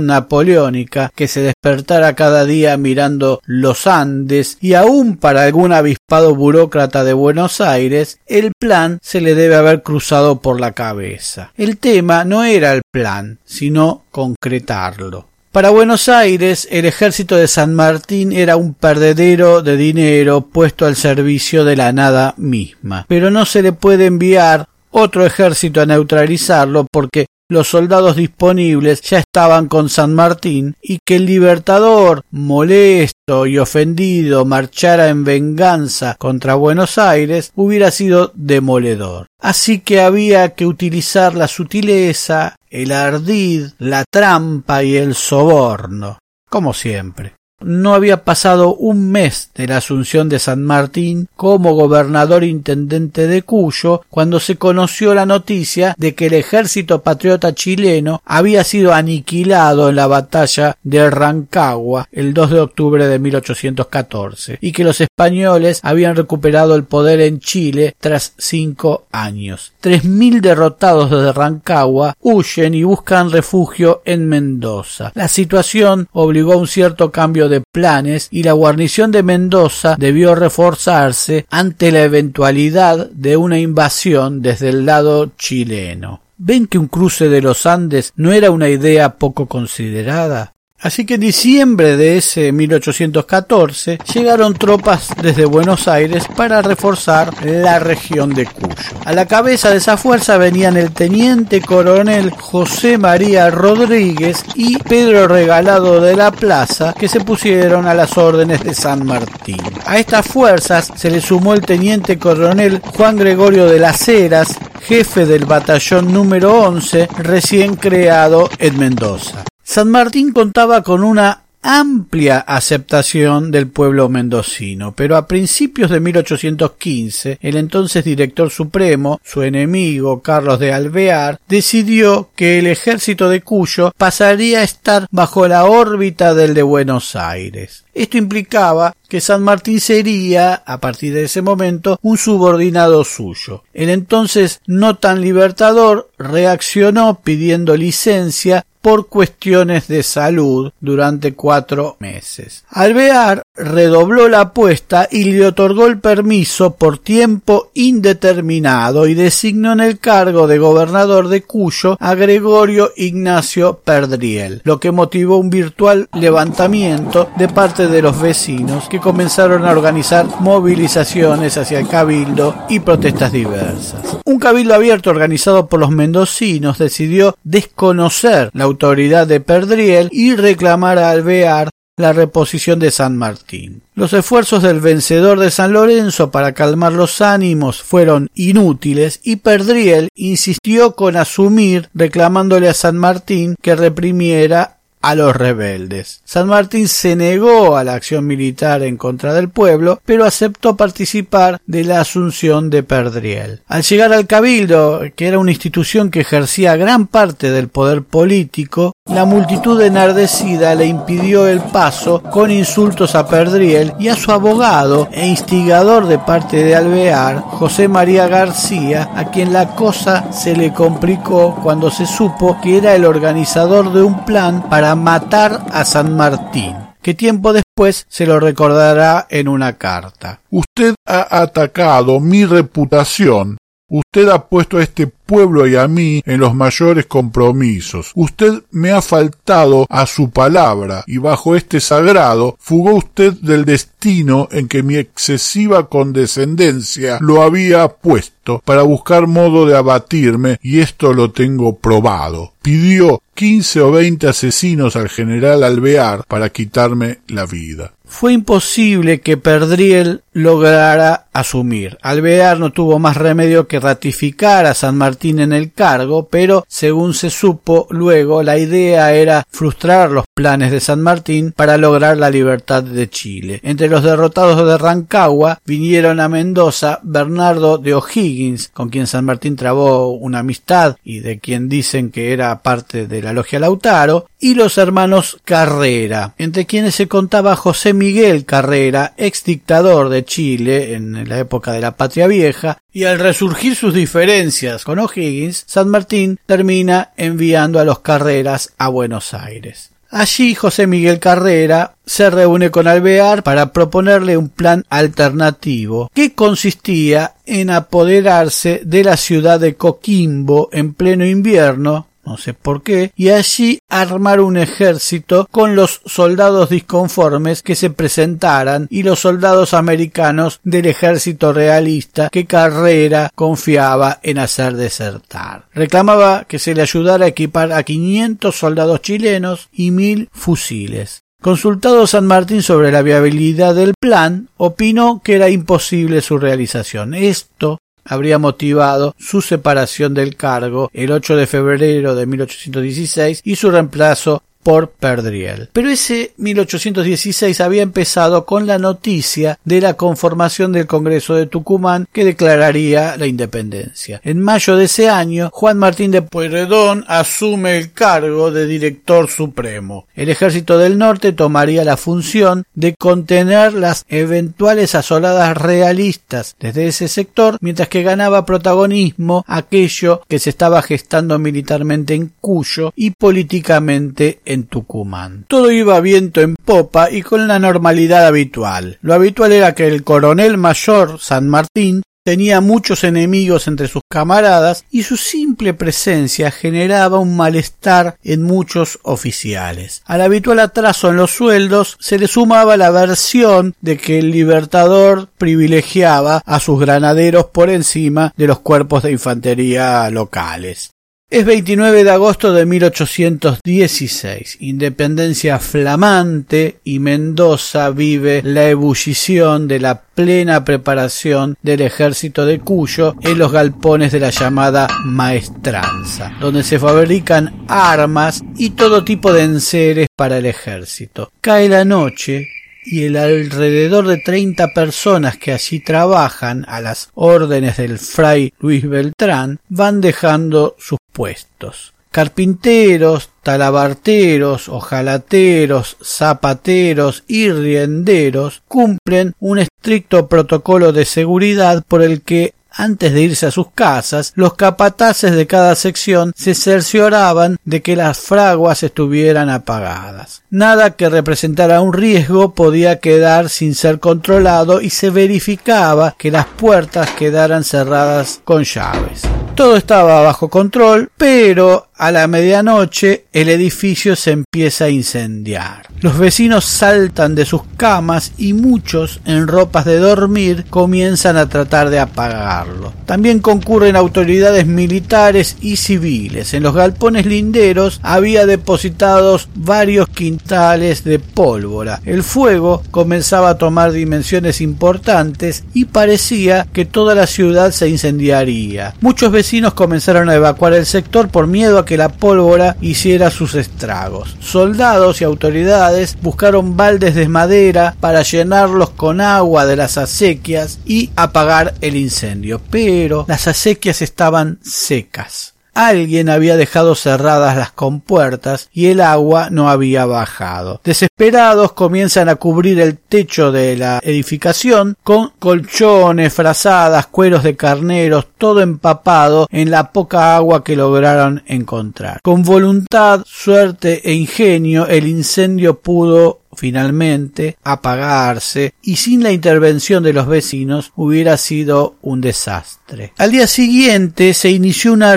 napoleónica, 0.00 1.12
que 1.14 1.28
se 1.28 1.40
despertara 1.40 2.14
cada 2.14 2.44
día 2.44 2.76
mirando 2.76 3.40
los 3.46 3.86
Andes, 3.86 4.58
y 4.60 4.74
aun 4.74 5.16
para 5.16 5.44
algún 5.44 5.72
avispado 5.72 6.34
burócrata 6.34 7.04
de 7.04 7.12
Buenos 7.12 7.60
Aires, 7.60 8.18
el 8.26 8.52
plan 8.58 8.98
se 9.02 9.20
le 9.20 9.34
debe 9.34 9.56
haber 9.56 9.82
cruzado 9.82 10.40
por 10.40 10.60
la 10.60 10.72
cabeza. 10.72 11.52
El 11.56 11.78
tema 11.78 12.24
no 12.24 12.44
era 12.44 12.72
el 12.72 12.82
plan, 12.90 13.38
sino 13.44 14.04
concretarlo. 14.10 15.28
Para 15.56 15.70
Buenos 15.70 16.10
Aires, 16.10 16.68
el 16.70 16.84
ejército 16.84 17.34
de 17.36 17.48
San 17.48 17.74
Martín 17.74 18.30
era 18.32 18.56
un 18.56 18.74
perdedero 18.74 19.62
de 19.62 19.78
dinero 19.78 20.42
puesto 20.42 20.84
al 20.84 20.96
servicio 20.96 21.64
de 21.64 21.76
la 21.76 21.92
nada 21.92 22.34
misma. 22.36 23.06
Pero 23.08 23.30
no 23.30 23.46
se 23.46 23.62
le 23.62 23.72
puede 23.72 24.04
enviar 24.04 24.68
otro 24.90 25.24
ejército 25.24 25.80
a 25.80 25.86
neutralizarlo 25.86 26.86
porque 26.92 27.26
los 27.48 27.68
soldados 27.68 28.16
disponibles 28.16 29.02
ya 29.02 29.18
estaban 29.18 29.68
con 29.68 29.88
San 29.88 30.14
Martín 30.14 30.76
y 30.82 30.98
que 31.04 31.16
el 31.16 31.26
libertador, 31.26 32.22
molesto 32.30 33.46
y 33.46 33.58
ofendido, 33.58 34.44
marchara 34.44 35.08
en 35.08 35.24
venganza 35.24 36.16
contra 36.18 36.54
Buenos 36.54 36.98
Aires 36.98 37.52
hubiera 37.54 37.90
sido 37.90 38.32
demoledor. 38.34 39.26
Así 39.40 39.80
que 39.80 40.00
había 40.00 40.54
que 40.54 40.66
utilizar 40.66 41.34
la 41.34 41.46
sutileza, 41.46 42.56
el 42.68 42.90
ardid, 42.92 43.68
la 43.78 44.04
trampa 44.10 44.82
y 44.82 44.96
el 44.96 45.14
soborno, 45.14 46.18
como 46.50 46.74
siempre. 46.74 47.34
No 47.60 47.94
había 47.94 48.22
pasado 48.22 48.74
un 48.74 49.10
mes 49.10 49.50
de 49.54 49.66
la 49.66 49.78
asunción 49.78 50.28
de 50.28 50.38
San 50.38 50.62
Martín 50.62 51.28
como 51.36 51.72
gobernador 51.72 52.44
intendente 52.44 53.26
de 53.26 53.42
Cuyo 53.42 54.02
cuando 54.10 54.40
se 54.40 54.56
conoció 54.56 55.14
la 55.14 55.24
noticia 55.24 55.94
de 55.96 56.14
que 56.14 56.26
el 56.26 56.34
ejército 56.34 57.02
patriota 57.02 57.54
chileno 57.54 58.20
había 58.26 58.62
sido 58.62 58.92
aniquilado 58.92 59.88
en 59.88 59.96
la 59.96 60.06
batalla 60.06 60.76
de 60.82 61.08
Rancagua 61.08 62.08
el 62.12 62.34
2 62.34 62.50
de 62.50 62.60
octubre 62.60 63.08
de 63.08 63.18
1814 63.18 64.58
y 64.60 64.72
que 64.72 64.84
los 64.84 65.00
españoles 65.00 65.80
habían 65.82 66.14
recuperado 66.14 66.74
el 66.74 66.84
poder 66.84 67.20
en 67.22 67.40
Chile 67.40 67.96
tras 67.98 68.34
cinco 68.36 69.06
años. 69.12 69.72
Tres 69.80 70.04
mil 70.04 70.42
derrotados 70.42 71.10
desde 71.10 71.32
Rancagua 71.32 72.14
huyen 72.20 72.74
y 72.74 72.82
buscan 72.82 73.30
refugio 73.30 74.02
en 74.04 74.28
Mendoza. 74.28 75.12
La 75.14 75.28
situación 75.28 76.08
obligó 76.12 76.52
a 76.52 76.58
un 76.58 76.66
cierto 76.66 77.10
cambio 77.10 77.45
de 77.48 77.60
planes 77.60 78.28
y 78.30 78.42
la 78.42 78.52
guarnición 78.52 79.10
de 79.10 79.22
Mendoza 79.22 79.96
debió 79.98 80.34
reforzarse 80.34 81.46
ante 81.50 81.92
la 81.92 82.02
eventualidad 82.02 83.10
de 83.10 83.36
una 83.36 83.58
invasión 83.58 84.42
desde 84.42 84.70
el 84.70 84.86
lado 84.86 85.30
chileno. 85.36 86.22
¿Ven 86.38 86.66
que 86.66 86.78
un 86.78 86.88
cruce 86.88 87.28
de 87.28 87.40
los 87.40 87.64
Andes 87.64 88.12
no 88.16 88.32
era 88.32 88.50
una 88.50 88.68
idea 88.68 89.16
poco 89.16 89.46
considerada? 89.46 90.55
Así 90.78 91.06
que 91.06 91.14
en 91.14 91.22
diciembre 91.22 91.96
de 91.96 92.18
ese 92.18 92.52
1814 92.52 93.98
llegaron 94.12 94.52
tropas 94.52 95.08
desde 95.22 95.46
Buenos 95.46 95.88
Aires 95.88 96.24
para 96.36 96.60
reforzar 96.60 97.32
la 97.44 97.78
región 97.78 98.34
de 98.34 98.44
Cuyo. 98.44 98.74
A 99.06 99.14
la 99.14 99.26
cabeza 99.26 99.70
de 99.70 99.78
esa 99.78 99.96
fuerza 99.96 100.36
venían 100.36 100.76
el 100.76 100.92
teniente 100.92 101.62
coronel 101.62 102.30
José 102.30 102.98
María 102.98 103.50
Rodríguez 103.50 104.44
y 104.54 104.76
Pedro 104.78 105.26
Regalado 105.26 105.98
de 106.00 106.14
la 106.14 106.30
Plaza 106.30 106.92
que 106.92 107.08
se 107.08 107.20
pusieron 107.20 107.86
a 107.86 107.94
las 107.94 108.18
órdenes 108.18 108.62
de 108.62 108.74
San 108.74 109.06
Martín. 109.06 109.62
A 109.86 109.98
estas 109.98 110.26
fuerzas 110.26 110.92
se 110.94 111.10
le 111.10 111.22
sumó 111.22 111.54
el 111.54 111.62
teniente 111.62 112.18
coronel 112.18 112.82
Juan 112.84 113.16
Gregorio 113.16 113.66
de 113.66 113.78
las 113.78 114.06
Heras, 114.08 114.58
jefe 114.82 115.24
del 115.24 115.46
batallón 115.46 116.12
número 116.12 116.52
11 116.64 117.08
recién 117.18 117.76
creado 117.76 118.50
en 118.58 118.78
Mendoza. 118.78 119.46
San 119.68 119.90
Martín 119.90 120.32
contaba 120.32 120.84
con 120.84 121.02
una 121.02 121.42
amplia 121.60 122.38
aceptación 122.38 123.50
del 123.50 123.66
pueblo 123.66 124.08
mendocino, 124.08 124.94
pero 124.94 125.16
a 125.16 125.26
principios 125.26 125.90
de 125.90 125.98
1815 125.98 127.38
el 127.42 127.56
entonces 127.56 128.04
director 128.04 128.48
supremo, 128.50 129.20
su 129.24 129.42
enemigo 129.42 130.22
Carlos 130.22 130.60
de 130.60 130.72
Alvear, 130.72 131.40
decidió 131.48 132.30
que 132.36 132.60
el 132.60 132.68
ejército 132.68 133.28
de 133.28 133.40
Cuyo 133.40 133.92
pasaría 133.98 134.60
a 134.60 134.62
estar 134.62 135.08
bajo 135.10 135.48
la 135.48 135.64
órbita 135.64 136.32
del 136.32 136.54
de 136.54 136.62
Buenos 136.62 137.16
Aires. 137.16 137.84
Esto 137.92 138.18
implicaba 138.18 138.94
que 139.08 139.20
San 139.20 139.42
Martín 139.42 139.80
sería, 139.80 140.54
a 140.54 140.78
partir 140.78 141.12
de 141.12 141.24
ese 141.24 141.42
momento, 141.42 141.98
un 142.02 142.18
subordinado 142.18 143.02
suyo. 143.02 143.64
El 143.74 143.90
entonces 143.90 144.60
no 144.66 144.96
tan 144.96 145.20
libertador 145.20 146.10
reaccionó 146.18 147.20
pidiendo 147.24 147.76
licencia 147.76 148.64
por 148.86 149.08
cuestiones 149.08 149.88
de 149.88 150.04
salud 150.04 150.70
durante 150.78 151.34
cuatro 151.34 151.96
meses. 151.98 152.62
Alvear 152.70 153.42
redobló 153.56 154.28
la 154.28 154.42
apuesta 154.42 155.08
y 155.10 155.24
le 155.24 155.44
otorgó 155.44 155.88
el 155.88 155.98
permiso 155.98 156.76
por 156.76 156.98
tiempo 156.98 157.72
indeterminado 157.74 159.08
y 159.08 159.14
designó 159.14 159.72
en 159.72 159.80
el 159.80 159.98
cargo 159.98 160.46
de 160.46 160.58
gobernador 160.58 161.26
de 161.26 161.42
Cuyo 161.42 161.96
a 161.98 162.14
Gregorio 162.14 162.92
Ignacio 162.96 163.80
Perdriel, 163.82 164.60
lo 164.62 164.78
que 164.78 164.92
motivó 164.92 165.38
un 165.38 165.50
virtual 165.50 166.08
levantamiento 166.12 167.30
de 167.36 167.48
parte 167.48 167.88
de 167.88 168.02
los 168.02 168.20
vecinos 168.20 168.88
que 168.88 169.00
comenzaron 169.00 169.64
a 169.64 169.72
organizar 169.72 170.26
movilizaciones 170.38 171.56
hacia 171.56 171.80
el 171.80 171.88
cabildo 171.88 172.54
y 172.68 172.78
protestas 172.78 173.32
diversas. 173.32 174.18
Un 174.24 174.38
cabildo 174.38 174.74
abierto 174.76 175.10
organizado 175.10 175.66
por 175.66 175.80
los 175.80 175.90
mendocinos 175.90 176.78
decidió 176.78 177.36
desconocer 177.42 178.50
la 178.52 178.68
autoridad 178.76 179.26
de 179.26 179.40
Perdriel 179.40 180.10
y 180.12 180.36
reclamar 180.36 180.98
a 180.98 181.10
Alvear 181.10 181.70
la 181.98 182.12
reposición 182.12 182.78
de 182.78 182.90
San 182.90 183.16
Martín. 183.16 183.82
Los 183.94 184.12
esfuerzos 184.12 184.62
del 184.62 184.80
vencedor 184.80 185.40
de 185.40 185.50
San 185.50 185.72
Lorenzo 185.72 186.30
para 186.30 186.52
calmar 186.52 186.92
los 186.92 187.22
ánimos 187.22 187.82
fueron 187.82 188.28
inútiles 188.34 189.20
y 189.22 189.36
Perdriel 189.36 190.08
insistió 190.14 190.94
con 190.94 191.16
asumir 191.16 191.88
reclamándole 191.94 192.68
a 192.68 192.74
San 192.74 192.98
Martín 192.98 193.54
que 193.62 193.74
reprimiera 193.74 194.75
a 195.06 195.14
los 195.14 195.36
rebeldes. 195.36 196.20
San 196.24 196.48
Martín 196.48 196.88
se 196.88 197.14
negó 197.14 197.76
a 197.76 197.84
la 197.84 197.94
acción 197.94 198.26
militar 198.26 198.82
en 198.82 198.96
contra 198.96 199.34
del 199.34 199.50
pueblo, 199.50 200.00
pero 200.04 200.24
aceptó 200.24 200.76
participar 200.76 201.60
de 201.64 201.84
la 201.84 202.00
asunción 202.00 202.70
de 202.70 202.82
Perdriel. 202.82 203.60
Al 203.68 203.84
llegar 203.84 204.12
al 204.12 204.26
cabildo, 204.26 205.02
que 205.14 205.28
era 205.28 205.38
una 205.38 205.52
institución 205.52 206.10
que 206.10 206.22
ejercía 206.22 206.74
gran 206.74 207.06
parte 207.06 207.52
del 207.52 207.68
poder 207.68 208.02
político, 208.02 208.95
La 209.08 209.24
multitud 209.24 209.80
enardecida 209.80 210.74
le 210.74 210.86
impidió 210.86 211.46
el 211.46 211.60
paso 211.60 212.20
con 212.22 212.50
insultos 212.50 213.14
a 213.14 213.26
Perdriel 213.26 213.94
y 213.98 214.08
a 214.08 214.16
su 214.16 214.32
abogado 214.32 215.08
e 215.12 215.26
instigador 215.26 216.06
de 216.06 216.18
parte 216.18 216.64
de 216.64 216.74
Alvear, 216.74 217.40
José 217.40 217.86
María 217.86 218.26
García, 218.26 219.10
a 219.14 219.30
quien 219.30 219.52
la 219.52 219.74
cosa 219.74 220.32
se 220.32 220.56
le 220.56 220.72
complicó 220.72 221.54
cuando 221.62 221.90
se 221.90 222.04
supo 222.04 222.60
que 222.60 222.78
era 222.78 222.94
el 222.94 223.04
organizador 223.04 223.92
de 223.92 224.02
un 224.02 224.24
plan 224.24 224.68
para 224.68 224.94
matar 224.96 225.66
a 225.72 225.84
San 225.84 226.16
Martín 226.16 226.76
que 227.00 227.14
tiempo 227.14 227.52
después 227.52 228.04
se 228.08 228.26
lo 228.26 228.40
recordará 228.40 229.28
en 229.30 229.46
una 229.46 229.74
carta. 229.74 230.40
Usted 230.50 230.96
ha 231.06 231.40
atacado 231.40 232.18
mi 232.18 232.44
reputación 232.44 233.58
Usted 233.88 234.28
ha 234.30 234.48
puesto 234.48 234.78
a 234.78 234.82
este 234.82 235.06
pueblo 235.26 235.66
y 235.66 235.76
a 235.76 235.88
mí 235.88 236.22
en 236.24 236.40
los 236.40 236.54
mayores 236.54 237.06
compromisos. 237.06 238.12
Usted 238.14 238.62
me 238.70 238.92
ha 238.92 239.02
faltado 239.02 239.86
a 239.90 240.06
su 240.06 240.30
palabra 240.30 241.04
y 241.06 241.18
bajo 241.18 241.56
este 241.56 241.80
sagrado 241.80 242.56
fugó 242.60 242.94
usted 242.94 243.34
del 243.34 243.64
destino 243.64 244.48
en 244.50 244.68
que 244.68 244.82
mi 244.82 244.96
excesiva 244.96 245.88
condescendencia 245.88 247.18
lo 247.20 247.42
había 247.42 247.88
puesto 247.88 248.62
para 248.64 248.82
buscar 248.82 249.26
modo 249.26 249.66
de 249.66 249.76
abatirme 249.76 250.58
y 250.62 250.80
esto 250.80 251.12
lo 251.12 251.32
tengo 251.32 251.76
probado. 251.76 252.52
Pidió 252.62 253.22
quince 253.34 253.80
o 253.80 253.90
veinte 253.90 254.28
asesinos 254.28 254.96
al 254.96 255.08
general 255.08 255.62
Alvear 255.64 256.24
para 256.26 256.50
quitarme 256.50 257.18
la 257.26 257.46
vida 257.46 257.92
fue 258.06 258.32
imposible 258.32 259.20
que 259.20 259.36
Perdriel 259.36 260.22
lograra 260.32 261.26
asumir. 261.32 261.98
Alvear 262.02 262.58
no 262.58 262.72
tuvo 262.72 262.98
más 262.98 263.16
remedio 263.16 263.66
que 263.66 263.80
ratificar 263.80 264.64
a 264.64 264.74
San 264.74 264.96
Martín 264.96 265.15
en 265.22 265.52
el 265.52 265.72
cargo, 265.72 266.28
pero 266.28 266.64
según 266.68 267.14
se 267.14 267.30
supo 267.30 267.86
luego, 267.90 268.42
la 268.42 268.58
idea 268.58 269.12
era 269.12 269.46
frustrar 269.50 270.10
los 270.10 270.24
planes 270.34 270.70
de 270.70 270.80
San 270.80 271.00
Martín 271.00 271.52
para 271.56 271.76
lograr 271.76 272.16
la 272.16 272.30
libertad 272.30 272.82
de 272.82 273.08
Chile. 273.08 273.60
Entre 273.62 273.88
los 273.88 274.02
derrotados 274.02 274.66
de 274.66 274.78
Rancagua 274.78 275.60
vinieron 275.64 276.20
a 276.20 276.28
Mendoza 276.28 277.00
Bernardo 277.02 277.78
de 277.78 277.94
O'Higgins, 277.94 278.68
con 278.72 278.88
quien 278.88 279.06
San 279.06 279.24
Martín 279.24 279.56
trabó 279.56 280.10
una 280.10 280.40
amistad 280.40 280.96
y 281.02 281.20
de 281.20 281.38
quien 281.38 281.68
dicen 281.68 282.10
que 282.10 282.32
era 282.32 282.62
parte 282.62 283.06
de 283.06 283.22
la 283.22 283.32
logia 283.32 283.58
Lautaro, 283.58 284.26
y 284.38 284.54
los 284.54 284.78
hermanos 284.78 285.38
Carrera, 285.44 286.34
entre 286.38 286.66
quienes 286.66 286.94
se 286.94 287.08
contaba 287.08 287.56
José 287.56 287.94
Miguel 287.94 288.44
Carrera, 288.44 289.14
ex 289.16 289.44
dictador 289.44 290.08
de 290.08 290.24
Chile 290.24 290.94
en 290.94 291.28
la 291.28 291.38
época 291.38 291.72
de 291.72 291.80
la 291.80 291.96
Patria 291.96 292.26
Vieja, 292.26 292.78
y 292.92 293.04
al 293.04 293.18
resurgir 293.18 293.76
sus 293.76 293.92
diferencias 293.92 294.84
con 294.84 294.98
O'Higgins, 295.06 295.64
San 295.66 295.88
Martín 295.88 296.38
termina 296.46 297.12
enviando 297.16 297.80
a 297.80 297.84
los 297.84 298.00
Carreras 298.00 298.72
a 298.78 298.88
Buenos 298.88 299.34
Aires. 299.34 299.90
Allí 300.10 300.54
José 300.54 300.86
Miguel 300.86 301.18
Carrera 301.18 301.94
se 302.06 302.30
reúne 302.30 302.70
con 302.70 302.86
Alvear 302.86 303.42
para 303.42 303.72
proponerle 303.72 304.36
un 304.36 304.48
plan 304.48 304.84
alternativo 304.88 306.10
que 306.14 306.32
consistía 306.32 307.34
en 307.44 307.70
apoderarse 307.70 308.80
de 308.84 309.02
la 309.04 309.16
ciudad 309.16 309.58
de 309.58 309.74
Coquimbo 309.74 310.68
en 310.72 310.94
pleno 310.94 311.26
invierno 311.26 312.06
no 312.26 312.36
sé 312.36 312.54
por 312.54 312.82
qué, 312.82 313.12
y 313.16 313.30
allí 313.30 313.78
armar 313.88 314.40
un 314.40 314.56
ejército 314.56 315.46
con 315.50 315.76
los 315.76 316.00
soldados 316.04 316.70
disconformes 316.70 317.62
que 317.62 317.76
se 317.76 317.90
presentaran 317.90 318.88
y 318.90 319.04
los 319.04 319.20
soldados 319.20 319.74
americanos 319.74 320.60
del 320.64 320.86
ejército 320.86 321.52
realista 321.52 322.28
que 322.30 322.46
Carrera 322.46 323.30
confiaba 323.34 324.18
en 324.22 324.38
hacer 324.38 324.74
desertar. 324.74 325.66
Reclamaba 325.72 326.44
que 326.44 326.58
se 326.58 326.74
le 326.74 326.82
ayudara 326.82 327.26
a 327.26 327.28
equipar 327.28 327.72
a 327.72 327.82
500 327.82 328.54
soldados 328.54 329.02
chilenos 329.02 329.68
y 329.72 329.90
mil 329.90 330.28
fusiles. 330.32 331.22
Consultado 331.40 332.06
San 332.06 332.26
Martín 332.26 332.62
sobre 332.62 332.90
la 332.90 333.02
viabilidad 333.02 333.74
del 333.74 333.94
plan, 334.00 334.48
opinó 334.56 335.20
que 335.22 335.34
era 335.34 335.48
imposible 335.48 336.20
su 336.22 336.38
realización. 336.38 337.14
Esto 337.14 337.78
habría 338.06 338.38
motivado 338.38 339.14
su 339.18 339.40
separación 339.40 340.14
del 340.14 340.36
cargo 340.36 340.90
el 340.92 341.10
8 341.12 341.36
de 341.36 341.46
febrero 341.46 342.14
de 342.14 342.26
1816 342.26 343.42
y 343.44 343.56
su 343.56 343.70
reemplazo 343.70 344.42
por 344.66 344.90
Perdriel. 344.90 345.68
Pero 345.72 345.88
ese 345.88 346.32
1816 346.38 347.60
había 347.60 347.82
empezado 347.82 348.44
con 348.46 348.66
la 348.66 348.80
noticia 348.80 349.60
de 349.64 349.80
la 349.80 349.94
conformación 349.94 350.72
del 350.72 350.88
Congreso 350.88 351.36
de 351.36 351.46
Tucumán 351.46 352.08
que 352.12 352.24
declararía 352.24 353.16
la 353.16 353.28
independencia. 353.28 354.20
En 354.24 354.42
mayo 354.42 354.74
de 354.74 354.86
ese 354.86 355.08
año, 355.08 355.50
Juan 355.52 355.78
Martín 355.78 356.10
de 356.10 356.22
Pueyrredón 356.22 357.04
asume 357.06 357.78
el 357.78 357.92
cargo 357.92 358.50
de 358.50 358.66
director 358.66 359.30
supremo. 359.30 360.08
El 360.16 360.30
ejército 360.30 360.78
del 360.78 360.98
norte 360.98 361.32
tomaría 361.32 361.84
la 361.84 361.96
función 361.96 362.64
de 362.74 362.96
contener 362.96 363.72
las 363.72 364.04
eventuales 364.08 364.96
asoladas 364.96 365.56
realistas 365.56 366.56
desde 366.58 366.88
ese 366.88 367.06
sector, 367.06 367.56
mientras 367.60 367.88
que 367.88 368.02
ganaba 368.02 368.44
protagonismo 368.44 369.44
aquello 369.46 370.22
que 370.26 370.40
se 370.40 370.50
estaba 370.50 370.82
gestando 370.82 371.38
militarmente 371.38 372.14
en 372.14 372.32
Cuyo 372.40 372.92
y 372.96 373.12
políticamente 373.12 374.40
en 374.44 374.55
Tucumán. 374.64 375.44
Todo 375.48 375.70
iba 375.70 376.00
viento 376.00 376.40
en 376.40 376.56
popa 376.56 377.10
y 377.10 377.22
con 377.22 377.46
la 377.48 377.58
normalidad 377.58 378.26
habitual. 378.26 378.98
Lo 379.02 379.14
habitual 379.14 379.52
era 379.52 379.74
que 379.74 379.86
el 379.86 380.04
coronel 380.04 380.56
mayor 380.56 381.20
San 381.20 381.48
Martín 381.48 382.02
tenía 382.26 382.60
muchos 382.60 383.04
enemigos 383.04 383.68
entre 383.68 383.86
sus 383.86 384.02
camaradas 384.10 384.84
y 384.90 385.04
su 385.04 385.16
simple 385.16 385.74
presencia 385.74 386.50
generaba 386.50 387.20
un 387.20 387.36
malestar 387.36 388.18
en 388.24 388.42
muchos 388.42 388.98
oficiales. 389.04 390.02
Al 390.06 390.22
habitual 390.22 390.58
atraso 390.58 391.10
en 391.10 391.18
los 391.18 391.30
sueldos 391.30 391.96
se 392.00 392.18
le 392.18 392.26
sumaba 392.26 392.76
la 392.76 392.90
versión 392.90 393.76
de 393.80 393.96
que 393.96 394.18
el 394.18 394.32
libertador 394.32 395.28
privilegiaba 395.38 396.42
a 396.44 396.58
sus 396.58 396.80
granaderos 396.80 397.44
por 397.44 397.70
encima 397.70 398.34
de 398.36 398.48
los 398.48 398.58
cuerpos 398.58 399.04
de 399.04 399.12
infantería 399.12 400.10
locales. 400.10 400.95
Es 401.28 401.44
29 401.44 402.04
de 402.04 402.10
agosto 402.12 402.52
de 402.52 402.64
1816, 402.66 404.58
independencia 404.60 405.58
flamante 405.58 406.78
y 406.84 407.00
Mendoza 407.00 407.90
vive 407.90 408.42
la 408.44 408.68
ebullición 408.68 409.66
de 409.66 409.80
la 409.80 410.02
plena 410.02 410.64
preparación 410.64 411.56
del 411.62 411.80
ejército 411.80 412.46
de 412.46 412.60
Cuyo 412.60 413.16
en 413.22 413.38
los 413.38 413.50
galpones 413.50 414.12
de 414.12 414.20
la 414.20 414.30
llamada 414.30 414.86
maestranza, 415.04 416.32
donde 416.40 416.62
se 416.62 416.78
fabrican 416.78 417.64
armas 417.66 418.44
y 418.56 418.70
todo 418.70 419.02
tipo 419.02 419.32
de 419.32 419.42
enseres 419.42 420.06
para 420.14 420.38
el 420.38 420.46
ejército. 420.46 421.32
Cae 421.40 421.68
la 421.68 421.84
noche 421.84 422.46
y 422.86 423.04
el 423.04 423.16
alrededor 423.16 424.06
de 424.06 424.18
treinta 424.18 424.72
personas 424.72 425.36
que 425.36 425.52
allí 425.52 425.80
trabajan 425.80 426.64
a 426.68 426.80
las 426.80 427.10
órdenes 427.14 427.76
del 427.78 427.98
fray 427.98 428.52
Luis 428.60 428.88
Beltrán 428.88 429.58
van 429.68 430.00
dejando 430.00 430.76
sus 430.78 430.98
puestos. 431.12 431.92
Carpinteros, 432.12 433.30
talabarteros, 433.42 434.70
ojalateros, 434.70 435.98
zapateros 436.02 437.24
y 437.26 437.50
rienderos 437.50 438.62
cumplen 438.68 439.34
un 439.38 439.58
estricto 439.58 440.26
protocolo 440.26 440.92
de 440.92 441.04
seguridad 441.04 441.84
por 441.86 442.02
el 442.02 442.22
que 442.22 442.54
antes 442.76 443.12
de 443.12 443.22
irse 443.22 443.46
a 443.46 443.50
sus 443.50 443.70
casas, 443.72 444.32
los 444.36 444.54
capataces 444.54 445.32
de 445.32 445.46
cada 445.46 445.74
sección 445.74 446.32
se 446.36 446.54
cercioraban 446.54 447.58
de 447.64 447.82
que 447.82 447.96
las 447.96 448.18
fraguas 448.18 448.82
estuvieran 448.82 449.50
apagadas. 449.50 450.42
Nada 450.50 450.90
que 450.90 451.08
representara 451.08 451.80
un 451.80 451.92
riesgo 451.92 452.54
podía 452.54 453.00
quedar 453.00 453.48
sin 453.48 453.74
ser 453.74 453.98
controlado 453.98 454.80
y 454.80 454.90
se 454.90 455.10
verificaba 455.10 456.14
que 456.18 456.30
las 456.30 456.46
puertas 456.46 457.10
quedaran 457.10 457.64
cerradas 457.64 458.40
con 458.44 458.64
llaves. 458.64 459.22
Todo 459.54 459.76
estaba 459.76 460.20
bajo 460.20 460.50
control, 460.50 461.10
pero 461.16 461.88
a 461.98 462.12
la 462.12 462.26
medianoche 462.26 463.24
el 463.32 463.48
edificio 463.48 464.16
se 464.16 464.32
empieza 464.32 464.86
a 464.86 464.90
incendiar. 464.90 465.86
Los 466.00 466.18
vecinos 466.18 466.66
saltan 466.66 467.34
de 467.34 467.46
sus 467.46 467.62
camas 467.78 468.32
y 468.36 468.52
muchos 468.52 469.20
en 469.24 469.48
ropas 469.48 469.86
de 469.86 469.98
dormir 469.98 470.66
comienzan 470.68 471.38
a 471.38 471.48
tratar 471.48 471.88
de 471.88 471.98
apagarlo. 471.98 472.92
También 473.06 473.38
concurren 473.38 473.96
autoridades 473.96 474.66
militares 474.66 475.56
y 475.62 475.76
civiles. 475.76 476.52
En 476.52 476.62
los 476.62 476.74
galpones 476.74 477.24
linderos 477.24 477.98
había 478.02 478.44
depositados 478.44 479.48
varios 479.54 480.08
quintales 480.08 481.02
de 481.02 481.18
pólvora. 481.18 482.02
El 482.04 482.22
fuego 482.22 482.82
comenzaba 482.90 483.50
a 483.50 483.58
tomar 483.58 483.92
dimensiones 483.92 484.60
importantes 484.60 485.64
y 485.72 485.86
parecía 485.86 486.66
que 486.74 486.84
toda 486.84 487.14
la 487.14 487.26
ciudad 487.26 487.70
se 487.70 487.88
incendiaría. 487.88 488.94
Muchos 489.00 489.32
vecinos 489.32 489.72
comenzaron 489.72 490.28
a 490.28 490.34
evacuar 490.34 490.74
el 490.74 490.84
sector 490.84 491.28
por 491.28 491.46
miedo 491.46 491.78
a 491.78 491.85
que 491.86 491.96
la 491.96 492.10
pólvora 492.10 492.76
hiciera 492.82 493.30
sus 493.30 493.54
estragos. 493.54 494.36
Soldados 494.40 495.22
y 495.22 495.24
autoridades 495.24 496.18
buscaron 496.20 496.76
baldes 496.76 497.14
de 497.14 497.28
madera 497.28 497.96
para 497.98 498.20
llenarlos 498.20 498.90
con 498.90 499.22
agua 499.22 499.64
de 499.64 499.76
las 499.76 499.96
acequias 499.96 500.80
y 500.84 501.10
apagar 501.16 501.74
el 501.80 501.96
incendio, 501.96 502.60
pero 502.70 503.24
las 503.28 503.48
acequias 503.48 504.02
estaban 504.02 504.58
secas. 504.62 505.55
Alguien 505.76 506.30
había 506.30 506.56
dejado 506.56 506.94
cerradas 506.94 507.56
las 507.56 507.70
compuertas 507.70 508.70
y 508.72 508.86
el 508.86 509.00
agua 509.00 509.48
no 509.50 509.68
había 509.68 510.06
bajado. 510.06 510.80
Desesperados 510.82 511.72
comienzan 511.72 512.30
a 512.30 512.36
cubrir 512.36 512.80
el 512.80 512.96
techo 512.96 513.52
de 513.52 513.76
la 513.76 514.00
edificación 514.02 514.96
con 515.02 515.32
colchones, 515.38 516.32
frazadas, 516.32 517.06
cueros 517.06 517.42
de 517.42 517.56
carneros, 517.56 518.26
todo 518.38 518.62
empapado 518.62 519.46
en 519.50 519.70
la 519.70 519.92
poca 519.92 520.34
agua 520.36 520.64
que 520.64 520.76
lograron 520.76 521.42
encontrar. 521.46 522.20
Con 522.22 522.42
voluntad, 522.42 523.22
suerte 523.26 524.00
e 524.08 524.14
ingenio 524.14 524.86
el 524.86 525.06
incendio 525.06 525.78
pudo 525.80 526.40
finalmente 526.56 527.56
apagarse 527.62 528.74
y 528.82 528.96
sin 528.96 529.22
la 529.22 529.32
intervención 529.32 530.02
de 530.02 530.12
los 530.12 530.26
vecinos 530.26 530.92
hubiera 530.96 531.36
sido 531.36 531.96
un 532.00 532.20
desastre. 532.20 533.12
Al 533.18 533.30
día 533.30 533.46
siguiente 533.46 534.32
se 534.32 534.50
inició 534.50 534.94
una 534.94 535.16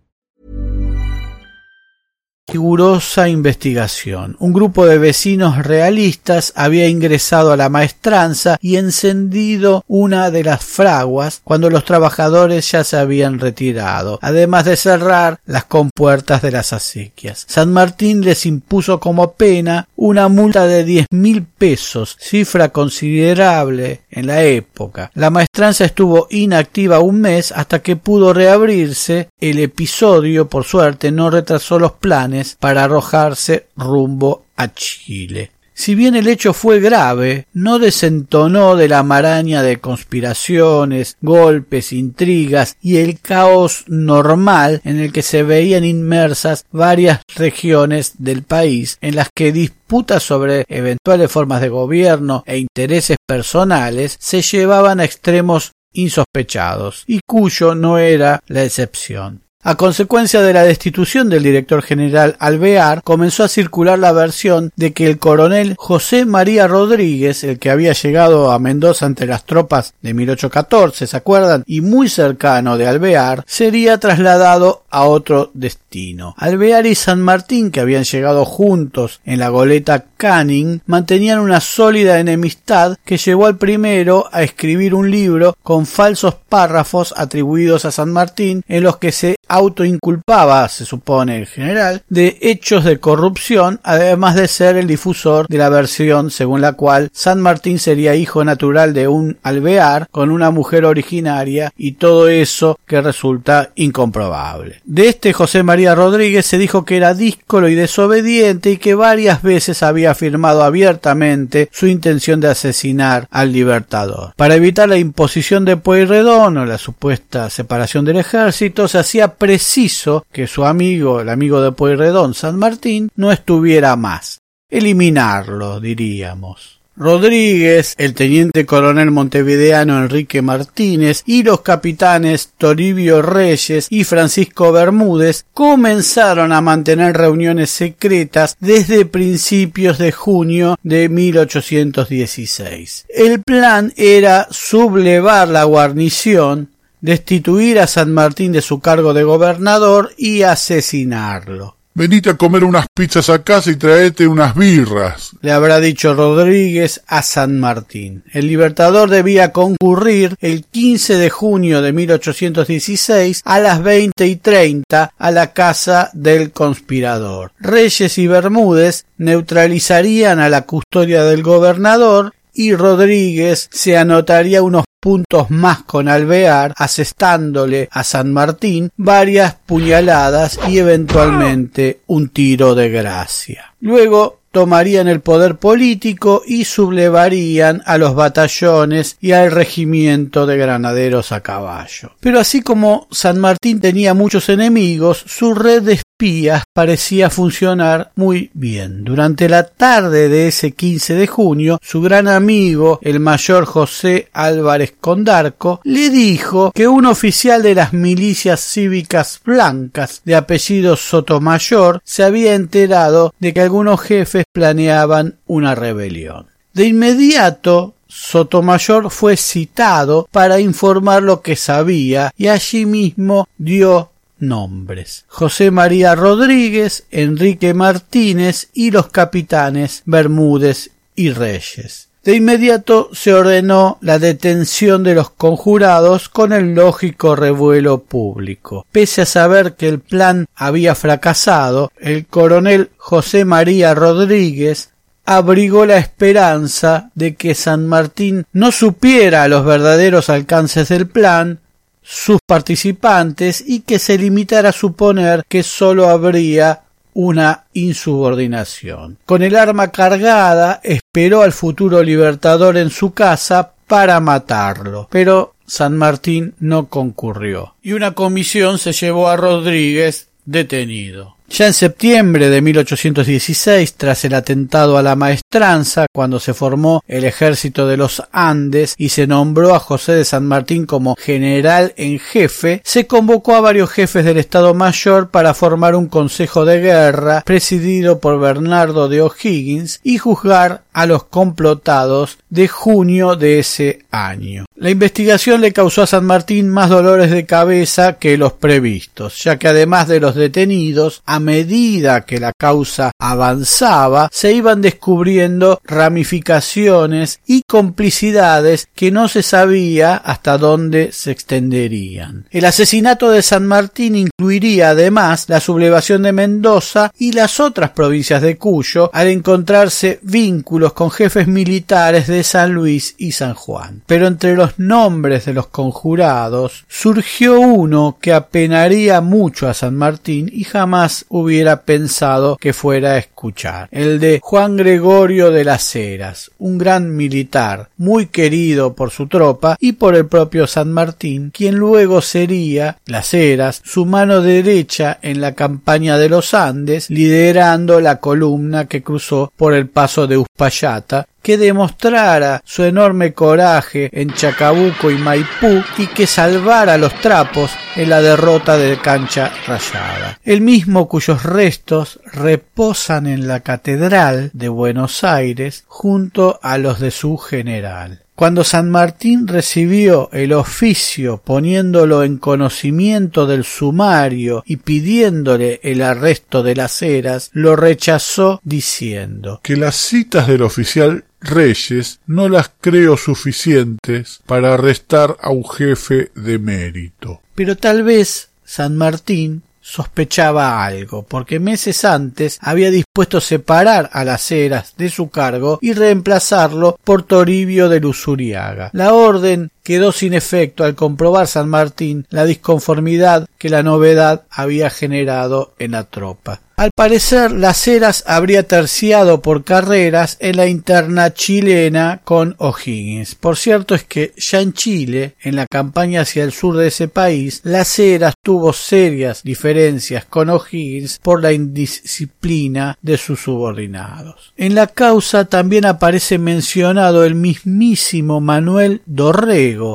Rigurosa 2.51 3.29
investigación. 3.29 4.35
Un 4.39 4.51
grupo 4.51 4.85
de 4.85 4.97
vecinos 4.97 5.65
realistas 5.65 6.51
había 6.55 6.87
ingresado 6.87 7.53
a 7.53 7.57
la 7.57 7.69
maestranza 7.69 8.57
y 8.61 8.75
encendido 8.75 9.85
una 9.87 10.31
de 10.31 10.43
las 10.43 10.63
fraguas 10.63 11.41
cuando 11.43 11.69
los 11.69 11.85
trabajadores 11.85 12.69
ya 12.69 12.83
se 12.83 12.97
habían 12.97 13.39
retirado, 13.39 14.19
además 14.21 14.65
de 14.65 14.75
cerrar 14.75 15.39
las 15.45 15.63
compuertas 15.63 16.41
de 16.41 16.51
las 16.51 16.73
acequias. 16.73 17.45
San 17.47 17.71
Martín 17.71 18.21
les 18.21 18.45
impuso 18.45 18.99
como 18.99 19.33
pena 19.33 19.87
una 19.95 20.27
multa 20.27 20.67
de 20.67 20.83
diez 20.83 21.05
mil 21.11 21.43
pesos, 21.43 22.17
cifra 22.19 22.69
considerable 22.69 24.01
en 24.09 24.27
la 24.27 24.43
época. 24.43 25.09
La 25.13 25.29
maestranza 25.29 25.85
estuvo 25.85 26.27
inactiva 26.29 26.99
un 26.99 27.21
mes 27.21 27.51
hasta 27.53 27.79
que 27.79 27.95
pudo 27.95 28.33
reabrirse. 28.33 29.29
El 29.39 29.59
episodio, 29.59 30.49
por 30.49 30.65
suerte, 30.65 31.11
no 31.11 31.29
retrasó 31.29 31.79
los 31.79 31.93
planes 31.93 32.40
para 32.59 32.83
arrojarse 32.83 33.67
rumbo 33.75 34.45
a 34.55 34.73
Chile. 34.73 35.51
Si 35.73 35.95
bien 35.95 36.15
el 36.15 36.27
hecho 36.27 36.53
fue 36.53 36.79
grave, 36.79 37.47
no 37.53 37.79
desentonó 37.79 38.75
de 38.75 38.87
la 38.87 39.01
maraña 39.01 39.63
de 39.63 39.77
conspiraciones, 39.77 41.17
golpes, 41.21 41.91
intrigas 41.91 42.77
y 42.81 42.97
el 42.97 43.19
caos 43.19 43.85
normal 43.87 44.81
en 44.83 44.99
el 44.99 45.11
que 45.11 45.23
se 45.23 45.41
veían 45.41 45.83
inmersas 45.83 46.65
varias 46.71 47.21
regiones 47.35 48.13
del 48.19 48.43
país, 48.43 48.99
en 49.01 49.15
las 49.15 49.29
que 49.33 49.51
disputas 49.51 50.21
sobre 50.21 50.65
eventuales 50.67 51.31
formas 51.31 51.61
de 51.61 51.69
gobierno 51.69 52.43
e 52.45 52.59
intereses 52.59 53.17
personales 53.25 54.17
se 54.19 54.43
llevaban 54.43 54.99
a 54.99 55.05
extremos 55.05 55.71
insospechados, 55.93 57.05
y 57.07 57.21
Cuyo 57.25 57.73
no 57.75 57.97
era 57.97 58.41
la 58.45 58.63
excepción. 58.63 59.41
A 59.63 59.75
consecuencia 59.75 60.41
de 60.41 60.53
la 60.53 60.63
destitución 60.63 61.29
del 61.29 61.43
director 61.43 61.83
general 61.83 62.35
Alvear, 62.39 63.03
comenzó 63.03 63.43
a 63.43 63.47
circular 63.47 63.99
la 63.99 64.11
versión 64.11 64.71
de 64.75 64.91
que 64.91 65.05
el 65.05 65.19
coronel 65.19 65.75
José 65.77 66.25
María 66.25 66.67
Rodríguez, 66.67 67.43
el 67.43 67.59
que 67.59 67.69
había 67.69 67.93
llegado 67.93 68.51
a 68.51 68.57
Mendoza 68.57 69.05
ante 69.05 69.27
las 69.27 69.45
tropas 69.45 69.93
de 70.01 70.15
1814, 70.15 71.05
¿se 71.05 71.15
acuerdan? 71.15 71.63
Y 71.67 71.81
muy 71.81 72.09
cercano 72.09 72.75
de 72.75 72.87
Alvear, 72.87 73.43
sería 73.45 73.99
trasladado 73.99 74.83
a 74.89 75.03
otro 75.03 75.51
destino. 75.53 76.33
Alvear 76.37 76.87
y 76.87 76.95
San 76.95 77.21
Martín, 77.21 77.69
que 77.69 77.81
habían 77.81 78.03
llegado 78.03 78.45
juntos 78.45 79.21
en 79.25 79.37
la 79.37 79.49
goleta 79.49 80.05
Canning, 80.17 80.81
mantenían 80.87 81.39
una 81.39 81.59
sólida 81.59 82.19
enemistad 82.19 82.97
que 83.05 83.17
llevó 83.17 83.45
al 83.45 83.57
primero 83.57 84.27
a 84.31 84.41
escribir 84.41 84.95
un 84.95 85.11
libro 85.11 85.55
con 85.61 85.85
falsos 85.85 86.33
párrafos 86.49 87.13
atribuidos 87.15 87.85
a 87.85 87.91
San 87.91 88.11
Martín 88.11 88.63
en 88.67 88.83
los 88.83 88.97
que 88.97 89.11
se 89.11 89.35
autoinculpaba, 89.51 90.67
se 90.69 90.85
supone 90.85 91.37
el 91.37 91.45
general, 91.45 92.03
de 92.09 92.37
hechos 92.41 92.85
de 92.85 92.99
corrupción, 92.99 93.81
además 93.83 94.35
de 94.35 94.47
ser 94.47 94.77
el 94.77 94.87
difusor 94.87 95.47
de 95.47 95.57
la 95.57 95.69
versión 95.69 96.31
según 96.31 96.61
la 96.61 96.73
cual 96.73 97.09
San 97.13 97.41
Martín 97.41 97.77
sería 97.77 98.15
hijo 98.15 98.45
natural 98.45 98.93
de 98.93 99.07
un 99.09 99.37
alvear 99.43 100.07
con 100.09 100.31
una 100.31 100.51
mujer 100.51 100.85
originaria 100.85 101.73
y 101.77 101.93
todo 101.93 102.29
eso 102.29 102.79
que 102.87 103.01
resulta 103.01 103.71
incomprobable. 103.75 104.81
De 104.85 105.09
este 105.09 105.33
José 105.33 105.63
María 105.63 105.95
Rodríguez 105.95 106.45
se 106.45 106.57
dijo 106.57 106.85
que 106.85 106.97
era 106.97 107.13
díscolo 107.13 107.67
y 107.67 107.75
desobediente 107.75 108.71
y 108.71 108.77
que 108.77 108.95
varias 108.95 109.41
veces 109.41 109.83
había 109.83 110.11
afirmado 110.11 110.63
abiertamente 110.63 111.69
su 111.73 111.87
intención 111.87 112.39
de 112.39 112.47
asesinar 112.49 113.27
al 113.31 113.51
libertador. 113.51 114.33
Para 114.35 114.55
evitar 114.55 114.87
la 114.87 114.97
imposición 114.97 115.65
de 115.65 115.77
Pueyrredón 115.77 116.57
o 116.57 116.65
la 116.65 116.77
supuesta 116.77 117.49
separación 117.49 118.05
del 118.05 118.17
ejército, 118.17 118.87
se 118.87 118.99
hacía 118.99 119.35
preciso 119.41 120.23
que 120.31 120.45
su 120.45 120.65
amigo, 120.65 121.19
el 121.19 121.27
amigo 121.27 121.61
de 121.61 121.71
Pueyrredón, 121.71 122.35
San 122.35 122.59
Martín, 122.59 123.09
no 123.15 123.31
estuviera 123.31 123.95
más. 123.95 124.37
Eliminarlo, 124.69 125.79
diríamos. 125.79 126.79
Rodríguez, 126.95 127.95
el 127.97 128.13
teniente 128.13 128.67
coronel 128.67 129.09
montevideano 129.09 129.97
Enrique 129.97 130.43
Martínez 130.43 131.23
y 131.25 131.41
los 131.41 131.61
capitanes 131.61 132.51
Toribio 132.55 133.23
Reyes 133.23 133.87
y 133.89 134.03
Francisco 134.03 134.71
Bermúdez 134.71 135.45
comenzaron 135.55 136.51
a 136.53 136.61
mantener 136.61 137.17
reuniones 137.17 137.71
secretas 137.71 138.55
desde 138.59 139.05
principios 139.05 139.97
de 139.97 140.11
junio 140.11 140.77
de 140.83 141.09
1816. 141.09 143.07
El 143.09 143.41
plan 143.41 143.91
era 143.95 144.47
sublevar 144.51 145.47
la 145.47 145.63
guarnición 145.63 146.69
destituir 147.01 147.79
a 147.79 147.87
San 147.87 148.13
Martín 148.13 148.51
de 148.51 148.61
su 148.61 148.79
cargo 148.79 149.13
de 149.13 149.23
gobernador 149.23 150.11
y 150.17 150.43
asesinarlo. 150.43 151.75
Venite 151.93 152.29
a 152.29 152.37
comer 152.37 152.63
unas 152.63 152.85
pizzas 152.95 153.29
a 153.29 153.43
casa 153.43 153.69
y 153.69 153.75
traete 153.75 154.25
unas 154.25 154.55
birras. 154.55 155.31
Le 155.41 155.51
habrá 155.51 155.81
dicho 155.81 156.13
Rodríguez 156.13 157.01
a 157.05 157.21
San 157.21 157.59
Martín. 157.59 158.23
El 158.31 158.47
libertador 158.47 159.09
debía 159.09 159.51
concurrir 159.51 160.37
el 160.39 160.63
15 160.63 161.17
de 161.17 161.29
junio 161.29 161.81
de 161.81 161.91
1816 161.91 163.41
a 163.43 163.59
las 163.59 163.83
veinte 163.83 164.25
y 164.25 164.37
treinta 164.37 165.11
a 165.17 165.31
la 165.31 165.51
casa 165.51 166.09
del 166.13 166.51
conspirador. 166.51 167.51
Reyes 167.59 168.17
y 168.17 168.25
Bermúdez 168.25 169.03
neutralizarían 169.17 170.39
a 170.39 170.47
la 170.47 170.61
custodia 170.61 171.25
del 171.25 171.43
gobernador 171.43 172.33
y 172.53 172.73
Rodríguez 172.73 173.67
se 173.69 173.97
anotaría 173.97 174.61
unos 174.61 174.85
puntos 175.01 175.49
más 175.49 175.81
con 175.81 176.07
Alvear, 176.07 176.73
asestándole 176.77 177.89
a 177.91 178.03
San 178.03 178.31
Martín 178.31 178.91
varias 178.95 179.55
puñaladas 179.65 180.59
y 180.69 180.77
eventualmente 180.77 182.01
un 182.05 182.29
tiro 182.29 182.75
de 182.75 182.89
gracia. 182.89 183.73
Luego 183.81 184.40
tomarían 184.51 185.07
el 185.07 185.21
poder 185.21 185.55
político 185.55 186.43
y 186.45 186.65
sublevarían 186.65 187.81
a 187.85 187.97
los 187.97 188.15
batallones 188.15 189.17
y 189.21 189.31
al 189.31 189.51
regimiento 189.51 190.45
de 190.45 190.57
granaderos 190.57 191.31
a 191.31 191.41
caballo. 191.41 192.11
Pero 192.19 192.39
así 192.39 192.61
como 192.61 193.07
San 193.11 193.39
Martín 193.39 193.79
tenía 193.79 194.13
muchos 194.13 194.49
enemigos, 194.49 195.23
su 195.25 195.53
red 195.53 195.83
de 195.83 195.93
espías 195.93 196.63
parecía 196.73 197.29
funcionar 197.29 198.11
muy 198.15 198.51
bien. 198.53 199.03
Durante 199.03 199.49
la 199.49 199.63
tarde 199.63 200.29
de 200.29 200.47
ese 200.47 200.71
15 200.71 201.15
de 201.15 201.27
junio, 201.27 201.79
su 201.81 202.01
gran 202.01 202.27
amigo, 202.27 202.99
el 203.01 203.19
mayor 203.19 203.65
José 203.65 204.29
Álvarez 204.33 204.93
Condarco, 204.99 205.81
le 205.83 206.09
dijo 206.09 206.71
que 206.73 206.87
un 206.87 207.05
oficial 207.05 207.63
de 207.63 207.75
las 207.75 207.93
milicias 207.93 208.59
cívicas 208.61 209.39
blancas 209.43 210.21
de 210.25 210.35
apellido 210.35 210.95
Sotomayor 210.95 212.01
se 212.03 212.23
había 212.23 212.53
enterado 212.53 213.33
de 213.39 213.53
que 213.53 213.61
algunos 213.61 213.99
jefes 214.01 214.40
planeaban 214.51 215.37
una 215.45 215.75
rebelión. 215.75 216.47
De 216.73 216.85
inmediato 216.85 217.95
Sotomayor 218.07 219.09
fue 219.09 219.37
citado 219.37 220.27
para 220.31 220.59
informar 220.59 221.23
lo 221.23 221.41
que 221.41 221.55
sabía 221.55 222.33
y 222.37 222.47
allí 222.47 222.85
mismo 222.85 223.47
dio 223.57 224.11
nombres. 224.37 225.23
José 225.27 225.71
María 225.71 226.13
Rodríguez, 226.15 227.05
Enrique 227.11 227.73
Martínez 227.73 228.69
y 228.73 228.91
los 228.91 229.07
capitanes 229.07 230.03
Bermúdez 230.05 230.91
y 231.15 231.31
Reyes. 231.31 232.09
De 232.23 232.35
inmediato 232.35 233.09
se 233.13 233.33
ordenó 233.33 233.97
la 234.01 234.19
detención 234.19 235.03
de 235.03 235.15
los 235.15 235.31
conjurados 235.31 236.29
con 236.29 236.53
el 236.53 236.75
lógico 236.75 237.35
revuelo 237.35 238.03
público. 238.03 238.85
Pese 238.91 239.23
a 239.23 239.25
saber 239.25 239.73
que 239.73 239.89
el 239.89 239.99
plan 239.99 240.45
había 240.55 240.93
fracasado, 240.93 241.91
el 241.97 242.27
coronel 242.27 242.91
José 242.97 243.43
María 243.43 243.95
Rodríguez 243.95 244.91
abrigó 245.25 245.87
la 245.87 245.97
esperanza 245.97 247.09
de 247.15 247.35
que 247.35 247.55
San 247.55 247.87
Martín 247.87 248.45
no 248.53 248.71
supiera 248.71 249.47
los 249.47 249.65
verdaderos 249.65 250.29
alcances 250.29 250.89
del 250.89 251.07
plan, 251.07 251.59
sus 252.03 252.39
participantes 252.45 253.63
y 253.65 253.79
que 253.79 253.97
se 253.97 254.19
limitara 254.19 254.69
a 254.69 254.73
suponer 254.73 255.43
que 255.47 255.63
sólo 255.63 256.07
habría 256.07 256.81
una 257.13 257.65
insubordinación. 257.73 259.17
Con 259.25 259.43
el 259.43 259.55
arma 259.55 259.89
cargada 259.89 260.79
esperó 260.83 261.41
al 261.41 261.51
futuro 261.51 262.03
libertador 262.03 262.77
en 262.77 262.89
su 262.89 263.13
casa 263.13 263.73
para 263.87 264.19
matarlo, 264.19 265.07
pero 265.11 265.53
San 265.65 265.97
Martín 265.97 266.53
no 266.59 266.87
concurrió 266.87 267.75
y 267.81 267.93
una 267.93 268.13
comisión 268.13 268.77
se 268.77 268.93
llevó 268.93 269.29
a 269.29 269.37
Rodríguez 269.37 270.29
detenido. 270.45 271.35
Ya 271.53 271.67
en 271.67 271.73
septiembre 271.73 272.49
de 272.49 272.61
1816, 272.61 273.95
tras 273.95 274.23
el 274.23 274.35
atentado 274.35 274.97
a 274.97 275.03
la 275.03 275.17
maestranza, 275.17 276.05
cuando 276.13 276.39
se 276.39 276.53
formó 276.53 277.03
el 277.09 277.25
ejército 277.25 277.87
de 277.87 277.97
los 277.97 278.23
Andes 278.31 278.95
y 278.97 279.09
se 279.09 279.27
nombró 279.27 279.75
a 279.75 279.79
José 279.79 280.13
de 280.13 280.23
San 280.23 280.45
Martín 280.45 280.85
como 280.85 281.17
general 281.19 281.93
en 281.97 282.19
jefe, 282.19 282.81
se 282.85 283.05
convocó 283.05 283.55
a 283.55 283.59
varios 283.59 283.89
jefes 283.89 284.23
del 284.23 284.37
Estado 284.37 284.73
Mayor 284.73 285.29
para 285.29 285.53
formar 285.53 285.93
un 285.95 286.07
consejo 286.07 286.63
de 286.63 286.79
guerra 286.79 287.43
presidido 287.45 288.19
por 288.19 288.39
Bernardo 288.39 289.09
de 289.09 289.21
O'Higgins 289.21 289.99
y 290.03 290.19
juzgar 290.19 290.83
a 290.93 291.05
los 291.05 291.25
complotados 291.25 292.37
de 292.49 292.69
junio 292.69 293.35
de 293.35 293.59
ese 293.59 294.05
año. 294.09 294.65
La 294.75 294.89
investigación 294.89 295.61
le 295.61 295.73
causó 295.73 296.01
a 296.01 296.07
San 296.07 296.25
Martín 296.25 296.69
más 296.69 296.89
dolores 296.89 297.29
de 297.29 297.45
cabeza 297.45 298.17
que 298.17 298.37
los 298.37 298.53
previstos, 298.53 299.43
ya 299.43 299.57
que 299.57 299.67
además 299.67 300.07
de 300.07 300.19
los 300.19 300.35
detenidos, 300.35 301.21
medida 301.43 302.21
que 302.21 302.39
la 302.39 302.53
causa 302.57 303.11
avanzaba, 303.19 304.29
se 304.31 304.53
iban 304.53 304.81
descubriendo 304.81 305.81
ramificaciones 305.83 307.39
y 307.45 307.63
complicidades 307.63 308.87
que 308.95 309.11
no 309.11 309.27
se 309.27 309.43
sabía 309.43 310.15
hasta 310.15 310.57
dónde 310.57 311.11
se 311.11 311.31
extenderían. 311.31 312.45
El 312.51 312.65
asesinato 312.65 313.29
de 313.29 313.41
San 313.41 313.65
Martín 313.65 314.15
incluiría 314.15 314.91
además 314.91 315.45
la 315.47 315.59
sublevación 315.59 316.23
de 316.23 316.31
Mendoza 316.31 317.11
y 317.17 317.31
las 317.33 317.59
otras 317.59 317.91
provincias 317.91 318.41
de 318.41 318.57
Cuyo 318.57 319.09
al 319.13 319.27
encontrarse 319.27 320.19
vínculos 320.21 320.93
con 320.93 321.11
jefes 321.11 321.47
militares 321.47 322.27
de 322.27 322.43
San 322.43 322.73
Luis 322.73 323.15
y 323.17 323.31
San 323.31 323.53
Juan. 323.53 324.03
Pero 324.05 324.27
entre 324.27 324.55
los 324.55 324.79
nombres 324.79 325.45
de 325.45 325.53
los 325.53 325.67
conjurados, 325.67 326.85
surgió 326.87 327.59
uno 327.59 328.17
que 328.21 328.33
apenaría 328.33 329.21
mucho 329.21 329.67
a 329.67 329.73
San 329.73 329.95
Martín 329.95 330.49
y 330.51 330.63
jamás 330.63 331.25
hubiera 331.31 331.83
pensado 331.83 332.57
que 332.57 332.73
fuera 332.73 333.13
a 333.13 333.17
escuchar, 333.17 333.87
el 333.91 334.19
de 334.19 334.39
Juan 334.41 334.77
Gregorio 334.77 335.51
de 335.51 335.63
las 335.63 335.95
Heras, 335.95 336.51
un 336.59 336.77
gran 336.77 337.15
militar, 337.15 337.89
muy 337.97 338.27
querido 338.27 338.93
por 338.93 339.11
su 339.11 339.27
tropa 339.27 339.77
y 339.79 339.93
por 339.93 340.15
el 340.15 340.27
propio 340.27 340.67
San 340.67 340.91
Martín, 340.91 341.51
quien 341.51 341.75
luego 341.75 342.21
sería, 342.21 342.97
las 343.05 343.33
Heras, 343.33 343.81
su 343.83 344.05
mano 344.05 344.41
derecha 344.41 345.19
en 345.21 345.41
la 345.41 345.53
campaña 345.53 346.17
de 346.17 346.29
los 346.29 346.53
Andes, 346.53 347.09
liderando 347.09 348.01
la 348.01 348.19
columna 348.19 348.85
que 348.85 349.01
cruzó 349.01 349.51
por 349.55 349.73
el 349.73 349.87
paso 349.87 350.27
de 350.27 350.37
Uspallata 350.37 351.27
que 351.41 351.57
demostrara 351.57 352.61
su 352.65 352.83
enorme 352.83 353.33
coraje 353.33 354.09
en 354.13 354.33
Chacabuco 354.33 355.09
y 355.11 355.17
Maipú 355.17 355.83
y 355.97 356.07
que 356.07 356.27
salvara 356.27 356.97
los 356.97 357.13
trapos 357.21 357.71
en 357.95 358.09
la 358.09 358.21
derrota 358.21 358.77
de 358.77 358.97
Cancha 358.97 359.51
Rayada. 359.67 360.39
El 360.43 360.61
mismo 360.61 361.07
cuyos 361.07 361.43
restos 361.43 362.19
reposan 362.33 363.27
en 363.27 363.47
la 363.47 363.61
Catedral 363.61 364.51
de 364.53 364.69
Buenos 364.69 365.23
Aires 365.23 365.83
junto 365.87 366.59
a 366.61 366.77
los 366.77 366.99
de 366.99 367.11
su 367.11 367.37
general. 367.37 368.21
Cuando 368.41 368.63
San 368.63 368.89
Martín 368.89 369.47
recibió 369.47 370.29
el 370.31 370.53
oficio 370.53 371.43
poniéndolo 371.45 372.23
en 372.23 372.37
conocimiento 372.39 373.45
del 373.45 373.63
sumario 373.63 374.63
y 374.65 374.77
pidiéndole 374.77 375.79
el 375.83 376.01
arresto 376.01 376.63
de 376.63 376.75
las 376.75 377.03
eras, 377.03 377.51
lo 377.53 377.75
rechazó 377.75 378.59
diciendo 378.63 379.59
que 379.61 379.77
las 379.77 379.95
citas 379.95 380.47
del 380.47 380.63
oficial 380.63 381.25
Reyes 381.41 382.19
no 382.27 382.47
las 382.47 382.71
creo 382.79 383.17
suficientes 383.17 384.41
para 384.45 384.75
arrestar 384.75 385.37
a 385.41 385.49
un 385.49 385.67
jefe 385.67 386.31
de 386.35 386.59
mérito. 386.59 387.41
Pero 387.55 387.75
tal 387.75 388.03
vez 388.03 388.49
San 388.63 388.95
Martín 388.95 389.63
sospechaba 389.81 390.85
algo, 390.85 391.23
porque 391.23 391.59
meses 391.59 392.05
antes 392.05 392.59
había 392.61 392.91
dispuesto 392.91 393.41
separar 393.41 394.09
a 394.13 394.23
las 394.23 394.49
Heras 394.51 394.93
de 394.95 395.09
su 395.09 395.29
cargo 395.29 395.79
y 395.81 395.93
reemplazarlo 395.93 396.97
por 397.03 397.23
Toribio 397.23 397.89
de 397.89 397.99
Lusuriaga. 397.99 398.91
La 398.93 399.13
orden 399.13 399.71
quedó 399.83 400.11
sin 400.11 400.33
efecto 400.33 400.83
al 400.83 400.95
comprobar 400.95 401.47
San 401.47 401.69
Martín 401.69 402.25
la 402.29 402.45
disconformidad 402.45 403.47
que 403.57 403.69
la 403.69 403.83
novedad 403.83 404.43
había 404.49 404.89
generado 404.89 405.73
en 405.79 405.91
la 405.91 406.05
tropa. 406.05 406.61
Al 406.81 406.89
parecer, 406.95 407.51
Las 407.51 407.87
Heras 407.87 408.23
habría 408.25 408.63
terciado 408.63 409.43
por 409.43 409.63
carreras 409.63 410.37
en 410.39 410.57
la 410.57 410.65
interna 410.65 411.31
chilena 411.31 412.21
con 412.23 412.55
O'Higgins. 412.57 413.35
Por 413.35 413.55
cierto 413.55 413.93
es 413.93 414.03
que 414.03 414.33
ya 414.35 414.61
en 414.61 414.73
Chile, 414.73 415.35
en 415.41 415.57
la 415.57 415.67
campaña 415.67 416.21
hacia 416.21 416.43
el 416.43 416.51
sur 416.51 416.75
de 416.75 416.87
ese 416.87 417.07
país, 417.07 417.61
Las 417.65 417.99
Heras 417.99 418.33
tuvo 418.41 418.73
serias 418.73 419.43
diferencias 419.43 420.25
con 420.25 420.49
O'Higgins 420.49 421.19
por 421.21 421.43
la 421.43 421.51
indisciplina 421.51 422.97
de 422.99 423.19
sus 423.19 423.41
subordinados. 423.41 424.51
En 424.57 424.73
la 424.73 424.87
causa 424.87 425.45
también 425.45 425.85
aparece 425.85 426.39
mencionado 426.39 427.25
el 427.25 427.35
mismísimo 427.35 428.41
Manuel 428.41 429.03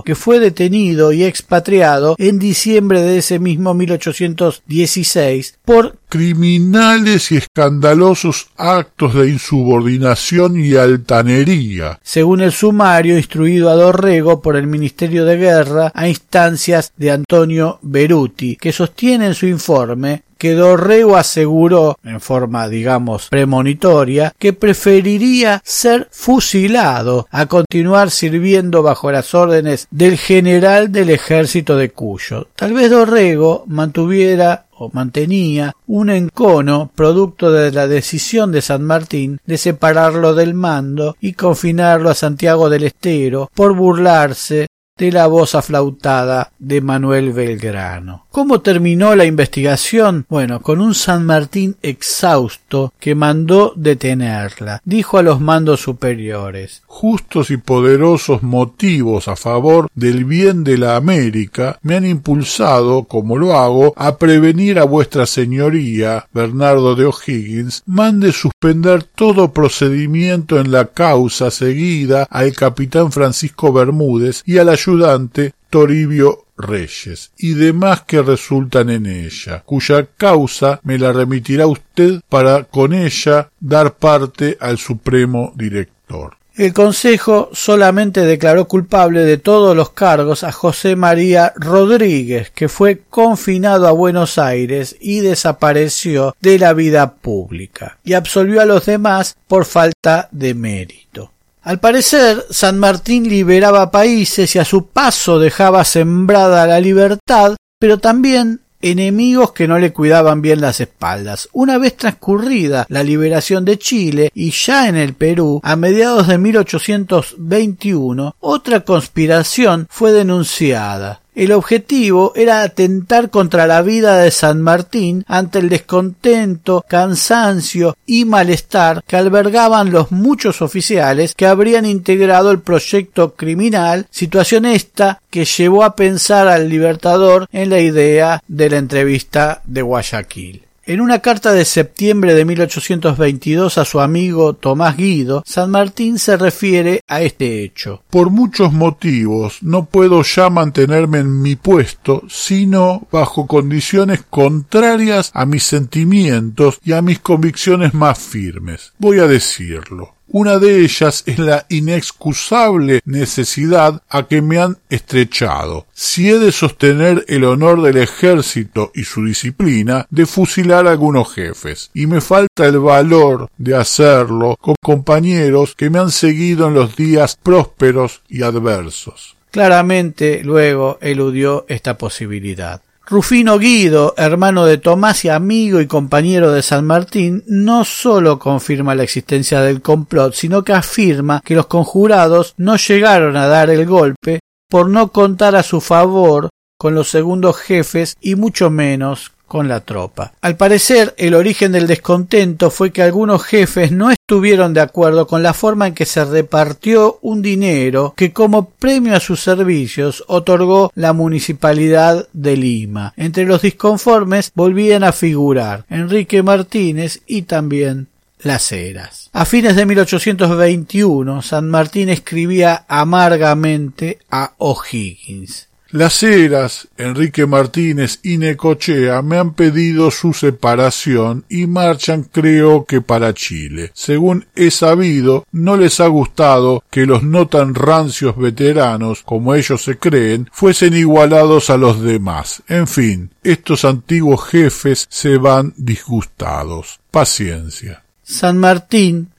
Que 0.05 0.15
fue 0.15 0.39
detenido 0.39 1.13
y 1.13 1.25
expatriado 1.25 2.17
en 2.19 2.39
diciembre 2.39 3.03
de 3.03 3.19
ese 3.19 3.39
mismo 3.39 3.75
1816 3.75 5.59
por 5.65 5.99
criminales 6.09 7.33
y 7.33 7.37
escandalosos 7.37 8.49
actos 8.57 9.15
de 9.15 9.29
insubordinación 9.29 10.59
y 10.59 10.77
altanería. 10.77 11.99
Según 12.03 12.41
el 12.41 12.53
sumario 12.53 13.17
instruido 13.17 13.71
a 13.71 13.75
Dorrego 13.75 14.41
por 14.41 14.57
el 14.57 14.67
Ministerio 14.67 15.25
de 15.25 15.37
Guerra 15.37 15.93
a 15.95 16.09
instancias 16.09 16.93
de 16.97 17.11
Antonio 17.11 17.79
Beruti, 17.83 18.57
que 18.57 18.73
sostiene 18.73 19.27
en 19.27 19.35
su 19.35 19.47
informe 19.47 20.23
que 20.39 20.55
Dorrego 20.55 21.17
aseguró, 21.17 21.99
en 22.05 22.21
forma 22.21 22.69
digamos 22.69 23.29
premonitoria, 23.29 24.35
que 24.39 24.53
preferiría 24.53 25.61
ser 25.65 26.09
fusilado 26.11 27.27
a 27.31 27.47
continuar 27.47 28.11
sirviendo 28.11 28.83
bajo 28.83 29.11
las 29.11 29.35
órdenes 29.35 29.89
del 29.91 30.17
general 30.19 30.93
del 30.93 31.11
ejército 31.11 31.77
de 31.77 31.91
Cuyo. 31.91 32.49
Tal 32.57 32.73
vez 32.73 32.91
Dorrego 32.91 33.65
mantuviera 33.67 34.67
o 34.79 34.91
mantenía 34.93 35.73
un 35.87 36.11
encono 36.11 36.91
producto 36.95 37.51
de 37.51 37.73
la 37.73 37.89
decisión 37.89 38.53
de 38.53 38.63
San 38.63 38.83
Martín 38.83 39.41
de 39.47 39.59
separarlo 39.59 40.35
del 40.35 40.55
mando 40.55 41.17
y 41.21 41.33
confinarlo 41.33 42.11
a 42.11 42.15
Santiago 42.15 42.69
del 42.69 42.85
Estero 42.85 43.51
por 43.55 43.75
burlarse 43.75 44.67
de 44.99 45.13
la 45.13 45.27
voz 45.27 45.55
aflautada 45.55 46.53
de 46.59 46.81
Manuel 46.81 47.33
Belgrano. 47.33 48.26
¿Cómo 48.37 48.61
terminó 48.61 49.17
la 49.17 49.25
investigación? 49.25 50.27
Bueno, 50.29 50.61
con 50.61 50.83
un 50.83 50.95
San 50.95 51.25
Martín 51.25 51.77
exhausto 51.81 52.93
que 53.01 53.15
mandó 53.15 53.73
detenerla. 53.77 54.83
Dijo 54.85 55.17
a 55.17 55.23
los 55.23 55.41
mandos 55.41 55.81
superiores 55.81 56.83
Justos 56.85 57.51
y 57.51 57.57
poderosos 57.57 58.43
motivos 58.43 59.29
a 59.29 59.37
favor 59.37 59.89
del 59.95 60.27
bien 60.27 60.65
de 60.65 60.77
la 60.77 60.97
América 60.97 61.79
me 61.81 61.97
han 61.97 62.05
impulsado, 62.05 63.05
como 63.05 63.39
lo 63.39 63.57
hago, 63.57 63.95
a 63.97 64.19
prevenir 64.19 64.79
a 64.79 64.85
vuestra 64.85 65.25
señoría, 65.25 66.27
Bernardo 66.35 66.95
de 66.95 67.07
O'Higgins, 67.07 67.85
mande 67.87 68.33
suspender 68.33 69.03
todo 69.03 69.55
procedimiento 69.55 70.61
en 70.61 70.73
la 70.73 70.89
causa 70.89 71.51
seguida 71.51 72.27
al 72.29 72.53
capitán 72.53 73.13
Francisco 73.13 73.73
Bermúdez 73.73 74.43
y 74.45 74.59
al 74.59 74.69
ayudante 74.69 75.55
Toribio 75.71 76.47
Reyes 76.57 77.33
y 77.37 77.55
demás 77.55 78.03
que 78.03 78.23
resultan 78.23 78.91
en 78.91 79.07
ella, 79.07 79.63
cuya 79.65 80.07
causa 80.17 80.81
me 80.85 80.99
la 80.99 81.13
remitirá 81.13 81.67
usted 81.67 82.21
para 82.29 82.65
con 82.65 82.95
ella 82.95 83.51
dar 83.61 83.95
parte 83.95 84.57
al 84.61 84.79
Supremo 84.79 85.53
Director. 85.55 86.37
El 86.57 86.73
Consejo 86.73 87.51
solamente 87.53 88.23
declaró 88.23 88.67
culpable 88.67 89.27
de 89.27 89.37
todos 89.37 89.77
los 89.77 89.91
cargos 89.91 90.43
a 90.43 90.53
José 90.53 90.97
María 90.97 91.53
Rodríguez, 91.57 92.51
que 92.51 92.71
fue 92.71 93.03
confinado 93.11 93.87
a 93.87 93.93
Buenos 93.93 94.39
Aires 94.39 94.97
y 94.99 95.21
desapareció 95.21 96.35
de 96.41 96.59
la 96.59 96.73
vida 96.73 97.17
pública, 97.17 97.99
y 98.05 98.15
absolvió 98.15 98.63
a 98.63 98.65
los 98.65 98.87
demás 98.87 99.37
por 99.47 99.67
falta 99.67 100.31
de 100.33 100.55
mérito. 100.55 101.31
Al 101.67 101.81
parecer, 101.81 102.47
San 102.49 102.79
Martín 102.79 103.29
liberaba 103.29 103.91
países 103.91 104.55
y 104.55 104.61
a 104.61 104.65
su 104.65 104.87
paso 104.87 105.41
dejaba 105.41 105.83
sembrada 105.83 106.65
la 106.65 106.79
libertad, 106.79 107.57
pero 107.81 107.99
también 107.99 108.61
enemigos 108.81 109.51
que 109.51 109.67
no 109.67 109.77
le 109.81 109.93
cuidaban 109.93 110.43
bien 110.43 110.61
las 110.61 110.81
espaldas. 110.81 111.49
Una 111.53 111.79
vez 111.79 111.97
transcurrida 111.97 112.87
la 112.89 113.03
liberación 113.03 113.65
de 113.65 113.81
Chile 113.81 114.31
y 114.33 114.53
ya 114.53 114.89
en 114.89 114.95
el 114.95 115.15
Perú, 115.15 115.61
a 115.65 115.75
mediados 115.75 116.29
de 116.29 116.39
1821, 116.39 118.37
otra 118.39 118.85
conspiración 118.85 119.89
fue 119.91 120.13
denunciada. 120.13 121.21
El 121.37 121.53
objetivo 121.53 122.33
era 122.35 122.63
atentar 122.63 123.29
contra 123.29 123.67
la 123.67 123.83
vida 123.83 124.17
de 124.17 124.31
San 124.31 124.63
Martín 124.63 125.23
ante 125.29 125.59
el 125.59 125.69
descontento, 125.69 126.83
cansancio 126.89 127.95
y 128.07 128.25
malestar 128.25 129.05
que 129.07 129.17
albergaban 129.17 129.93
los 129.93 130.11
muchos 130.11 130.63
oficiales 130.63 131.35
que 131.35 131.47
habrían 131.47 131.85
integrado 131.85 132.51
el 132.51 132.61
proyecto 132.61 133.35
criminal, 133.35 134.07
situación 134.11 134.65
esta 134.65 135.21
que 135.29 135.45
llevó 135.45 135.85
a 135.85 135.95
pensar 135.95 136.49
al 136.49 136.71
libertador 136.71 137.47
en 137.53 137.69
la 137.69 137.81
idea 137.81 138.43
de 138.49 138.71
la 138.71 138.79
entrevista 138.79 139.61
de 139.67 139.83
Guayaquil. 139.83 140.66
En 140.89 141.01
una 141.01 141.19
carta 141.19 141.53
de 141.53 141.65
septiembre 141.65 142.33
de 142.33 142.45
1822 142.45 143.77
a 143.77 143.85
su 143.85 143.99
amigo 143.99 144.55
Tomás 144.55 144.97
Guido, 144.97 145.43
San 145.45 145.73
Martín 145.73 146.17
se 146.17 146.37
refiere 146.37 147.01
a 147.09 147.23
este 147.23 147.65
hecho. 147.65 148.05
Por 148.09 148.31
muchos 148.31 148.73
motivos 148.73 149.59
no 149.63 149.87
puedo 149.87 150.23
ya 150.23 150.49
mantenerme 150.49 151.19
en 151.19 151.43
mi 151.43 151.57
puesto, 151.57 152.23
sino 152.29 153.09
bajo 153.11 153.49
condiciones 153.49 154.23
contrarias 154.31 155.33
a 155.35 155.45
mis 155.45 155.65
sentimientos 155.65 156.79
y 156.85 156.93
a 156.93 157.03
mis 157.03 157.19
convicciones 157.19 157.93
más 157.93 158.21
firmes. 158.21 158.93
Voy 158.99 159.19
a 159.19 159.27
decirlo. 159.27 160.16
Una 160.29 160.59
de 160.59 160.81
ellas 160.81 161.23
es 161.27 161.39
la 161.39 161.67
inexcusable 161.69 163.01
necesidad 163.05 164.03
a 164.09 164.27
que 164.27 164.43
me 164.43 164.59
han 164.59 164.77
estrechado, 164.91 165.87
si 165.93 166.29
he 166.29 166.39
de 166.39 166.51
sostener 166.51 167.25
el 167.29 167.45
honor 167.45 167.81
del 167.83 167.97
ejército 167.99 168.91
y 168.95 169.05
su 169.05 169.25
disciplina, 169.25 170.07
de 170.11 170.27
fusilar 170.27 170.87
a 170.87 170.91
algunos 170.91 171.33
jefes, 171.33 171.91
y 171.95 172.07
me 172.07 172.21
falta 172.21 172.67
el 172.67 172.81
valor 172.81 173.49
de 173.57 173.77
hacerlo 173.77 174.57
con 174.61 174.75
compañeros 174.83 175.75
que 175.77 175.91
me 175.91 176.01
han 176.01 176.11
seguido 176.11 176.69
en 176.69 176.75
los 176.75 176.97
días 176.97 177.39
prósperos 177.41 178.23
y 178.29 178.43
adversos. 178.43 179.37
Claramente 179.53 180.43
luego 180.43 180.99
eludió 181.01 181.65
esta 181.69 181.97
posibilidad. 181.97 182.83
Rufino 183.09 183.61
Guido, 183.61 184.15
hermano 184.17 184.67
de 184.67 184.79
Tomás 184.79 185.25
y 185.25 185.29
amigo 185.29 185.81
y 185.81 185.87
compañero 185.87 186.51
de 186.51 186.61
San 186.61 186.85
Martín, 186.85 187.45
no 187.47 187.85
sólo 187.85 188.41
confirma 188.41 188.97
la 188.97 189.05
existencia 189.05 189.61
del 189.61 189.81
complot, 189.81 190.35
sino 190.35 190.65
que 190.65 190.73
afirma 190.73 191.41
que 191.45 191.55
los 191.55 191.69
conjurados 191.69 192.55
no 192.57 192.77
llegaron 192.77 193.37
a 193.37 193.47
dar 193.47 193.71
el 193.71 193.87
golpe 193.87 194.41
por 194.69 194.91
no 194.91 195.13
contar 195.13 195.55
a 195.55 195.63
su 195.63 195.81
favor 195.81 196.49
con 196.77 196.97
los 196.97 197.09
segundos 197.09 197.59
jefes 197.59 198.17
y 198.21 198.35
mucho 198.35 198.71
menos 198.71 199.36
con 199.47 199.69
la 199.69 199.81
tropa. 199.81 200.33
Al 200.41 200.57
parecer, 200.57 201.15
el 201.19 201.35
origen 201.35 201.73
del 201.73 201.87
descontento 201.87 202.71
fue 202.71 202.91
que 202.91 203.03
algunos 203.03 203.45
jefes 203.45 203.93
no 203.93 204.11
estuvieron 204.11 204.75
de 204.75 204.81
acuerdo 204.81 205.27
con 205.27 205.43
la 205.43 205.55
forma 205.55 205.87
en 205.87 205.95
que 205.95 206.07
se 206.07 206.25
repartió 206.25 207.19
un 207.23 207.43
dinero 207.43 208.15
que 208.17 208.33
como 208.33 208.71
premio 208.71 209.15
a 209.15 209.21
sus 209.21 209.41
servicios 209.41 210.25
otorgó 210.27 210.91
la 210.95 211.13
municipalidad 211.13 212.29
de 212.33 212.57
Lima. 212.57 213.15
Entre 213.17 213.45
los 213.45 213.63
disconformes 213.63 214.51
volvían 214.55 215.05
a 215.05 215.13
figurar 215.13 215.85
Enrique 215.89 216.43
Martínez 216.43 217.21
y 217.27 217.43
también 217.43 218.09
las 218.41 218.71
Heras. 218.73 219.31
A 219.33 219.45
fines 219.45 219.77
de 219.77 219.87
1821, 219.87 221.43
San 221.43 221.69
Martín 221.69 222.09
escribía 222.09 222.85
amargamente 222.89 224.19
a 224.31 224.55
O'Higgins. 224.59 225.69
Las 225.91 226.21
Heras, 226.25 226.89
Enrique 226.97 227.47
Martínez 227.47 228.19
y 228.25 228.39
Necochea 228.39 229.23
me 229.23 229.39
han 229.39 229.55
pedido 229.55 230.11
su 230.11 230.33
separación 230.33 231.45
y 231.49 231.69
marchan 231.69 232.25
creo 232.25 232.85
que 232.85 233.01
para 233.01 233.33
Chile. 233.35 233.93
Según 233.95 234.47
he 234.57 234.73
sabido, 234.73 235.47
no 235.53 235.77
les 235.77 236.01
ha 236.01 236.09
gustado 236.09 236.83
que 236.91 237.07
los 237.07 237.23
no 237.23 237.47
tan 237.47 237.77
rancios 237.77 238.37
veteranos, 238.37 239.23
como 239.23 239.55
ellos 239.55 239.85
se 239.85 239.97
creen, 239.97 240.51
fuesen 240.53 240.95
igualados 240.95 241.71
a 241.71 241.77
los 241.77 242.03
demás. 242.03 242.65
En 242.67 242.89
fin, 242.89 243.31
estos 243.45 243.85
antiguos 243.85 244.45
jefes 244.45 245.07
se 245.09 245.39
van 245.39 245.73
disgustados. 245.77 246.99
Paciencia. 247.13 248.03
San 248.25 248.59
Martín, 248.59 249.31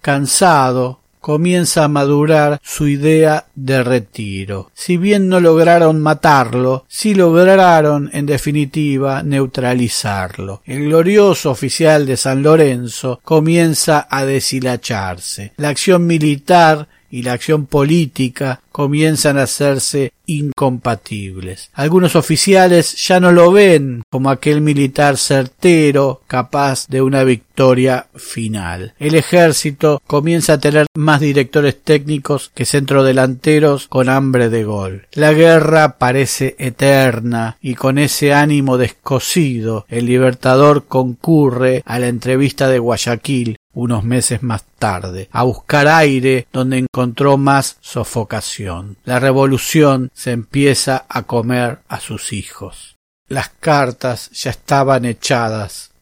cansado, 0.00 0.99
comienza 1.20 1.84
a 1.84 1.88
madurar 1.88 2.60
su 2.64 2.88
idea 2.88 3.46
de 3.54 3.82
retiro. 3.82 4.70
Si 4.74 4.96
bien 4.96 5.28
no 5.28 5.38
lograron 5.40 6.00
matarlo, 6.00 6.84
sí 6.88 7.14
lograron, 7.14 8.10
en 8.12 8.26
definitiva, 8.26 9.22
neutralizarlo. 9.22 10.62
El 10.64 10.86
glorioso 10.86 11.50
oficial 11.50 12.06
de 12.06 12.16
San 12.16 12.42
Lorenzo 12.42 13.20
comienza 13.22 14.08
a 14.10 14.24
deshilacharse. 14.24 15.52
La 15.56 15.68
acción 15.68 16.06
militar 16.06 16.88
y 17.10 17.22
la 17.22 17.32
acción 17.32 17.66
política 17.66 18.60
comienzan 18.72 19.38
a 19.38 19.42
hacerse 19.42 20.12
incompatibles. 20.26 21.70
Algunos 21.72 22.14
oficiales 22.14 22.94
ya 23.06 23.18
no 23.18 23.32
lo 23.32 23.50
ven 23.50 24.02
como 24.10 24.30
aquel 24.30 24.60
militar 24.60 25.16
certero 25.16 26.22
capaz 26.26 26.86
de 26.88 27.02
una 27.02 27.24
victoria 27.24 28.06
final. 28.14 28.94
El 28.98 29.16
ejército 29.16 30.00
comienza 30.06 30.54
a 30.54 30.60
tener 30.60 30.86
más 30.94 31.20
directores 31.20 31.82
técnicos 31.82 32.50
que 32.54 32.64
centrodelanteros 32.64 33.88
con 33.88 34.08
hambre 34.08 34.50
de 34.50 34.64
gol. 34.64 35.06
La 35.12 35.32
guerra 35.32 35.98
parece 35.98 36.54
eterna 36.58 37.56
y 37.60 37.74
con 37.74 37.98
ese 37.98 38.32
ánimo 38.32 38.78
descosido 38.78 39.84
el 39.88 40.06
libertador 40.06 40.86
concurre 40.86 41.82
a 41.86 41.98
la 41.98 42.08
entrevista 42.08 42.68
de 42.68 42.78
Guayaquil 42.78 43.56
unos 43.72 44.04
meses 44.04 44.42
más 44.42 44.64
tarde, 44.78 45.28
a 45.30 45.44
buscar 45.44 45.86
aire 45.86 46.46
donde 46.52 46.78
encontró 46.78 47.36
más 47.36 47.76
sofocación. 47.80 48.59
La 49.04 49.18
revolución 49.18 50.10
se 50.12 50.32
empieza 50.32 51.06
a 51.08 51.22
comer 51.22 51.78
a 51.88 51.98
sus 51.98 52.32
hijos. 52.32 52.96
Las 53.28 53.48
cartas 53.48 54.30
ya 54.32 54.50
estaban 54.50 55.04
echadas 55.04 55.92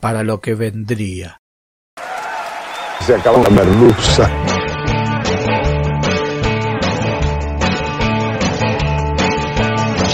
para 0.00 0.22
lo 0.22 0.40
que 0.40 0.54
vendría. 0.54 1.38
Se 3.04 3.14
acabó 3.14 3.42
la 3.42 3.50
merluza. 3.50 4.30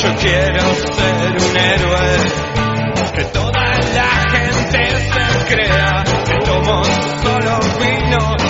Yo 0.03 0.15
quiero 0.21 0.75
ser 0.75 1.33
un 1.33 1.57
héroe, 1.57 2.17
que 3.15 3.25
toda 3.27 3.79
la 3.95 4.09
gente 4.33 4.79
se 5.13 5.55
crea 5.55 6.05
que 6.27 6.45
tomo 6.45 6.85
solo 7.23 7.61
vino 7.79 8.44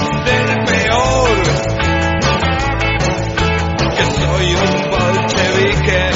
bolchevique, 5.14 6.11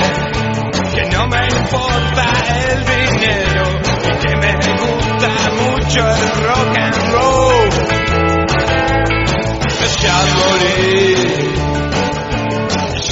que 0.95 1.17
no 1.17 1.27
me 1.29 1.47
importa 1.49 2.25
el 2.71 2.85
dinero 2.85 3.65
y 4.05 4.27
que 4.27 4.37
me 4.37 4.53
gusta 4.55 5.31
mucho 5.63 6.01
el 6.09 6.45
rock 6.45 6.79
and 6.79 7.13
roll. 7.13 7.69
Ya 10.01 10.15
morí, 10.15 11.15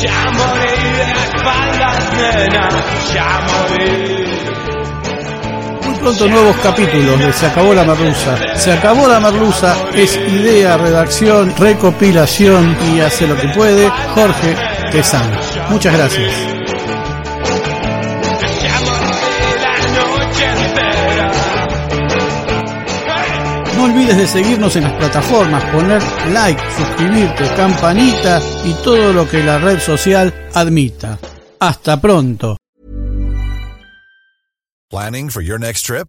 ya 0.01 0.31
morí 0.31 0.77
de 0.97 1.07
espaldas, 1.25 2.13
nena. 2.17 2.69
ya 3.13 3.41
morir. 3.51 4.27
Muy 5.85 5.95
pronto 5.99 6.29
nuevos 6.29 6.57
capítulos 6.59 7.19
de 7.19 7.33
Se 7.33 7.47
acabó 7.47 7.75
la 7.75 7.85
merluza. 7.85 8.37
Se 8.55 8.73
acabó 8.73 9.09
la 9.09 9.19
merluza 9.19 9.75
es 9.95 10.17
idea, 10.17 10.77
redacción, 10.77 11.53
recopilación 11.59 12.77
y 12.95 13.01
hace 13.01 13.27
lo 13.27 13.37
que 13.37 13.49
puede 13.49 13.91
Jorge 14.15 14.55
Tezán. 14.93 15.31
Muchas 15.71 15.95
gracias. 15.95 16.33
No 23.77 23.85
olvides 23.85 24.17
de 24.17 24.27
seguirnos 24.27 24.75
en 24.77 24.85
las 24.85 24.93
plataformas, 24.95 25.63
poner 25.65 26.03
like, 26.33 26.61
suscribirte, 26.77 27.45
campanita 27.57 28.41
y 28.65 28.73
todo 28.83 29.13
lo 29.13 29.29
que 29.29 29.43
la 29.43 29.59
red 29.59 29.79
social 29.81 30.33
admita. 30.55 31.19
Hasta 31.61 32.01
pronto. 32.01 32.57
Planning 34.89 35.31
for 35.31 35.43
your 35.43 35.59
next 35.59 35.85
trip? 35.85 36.09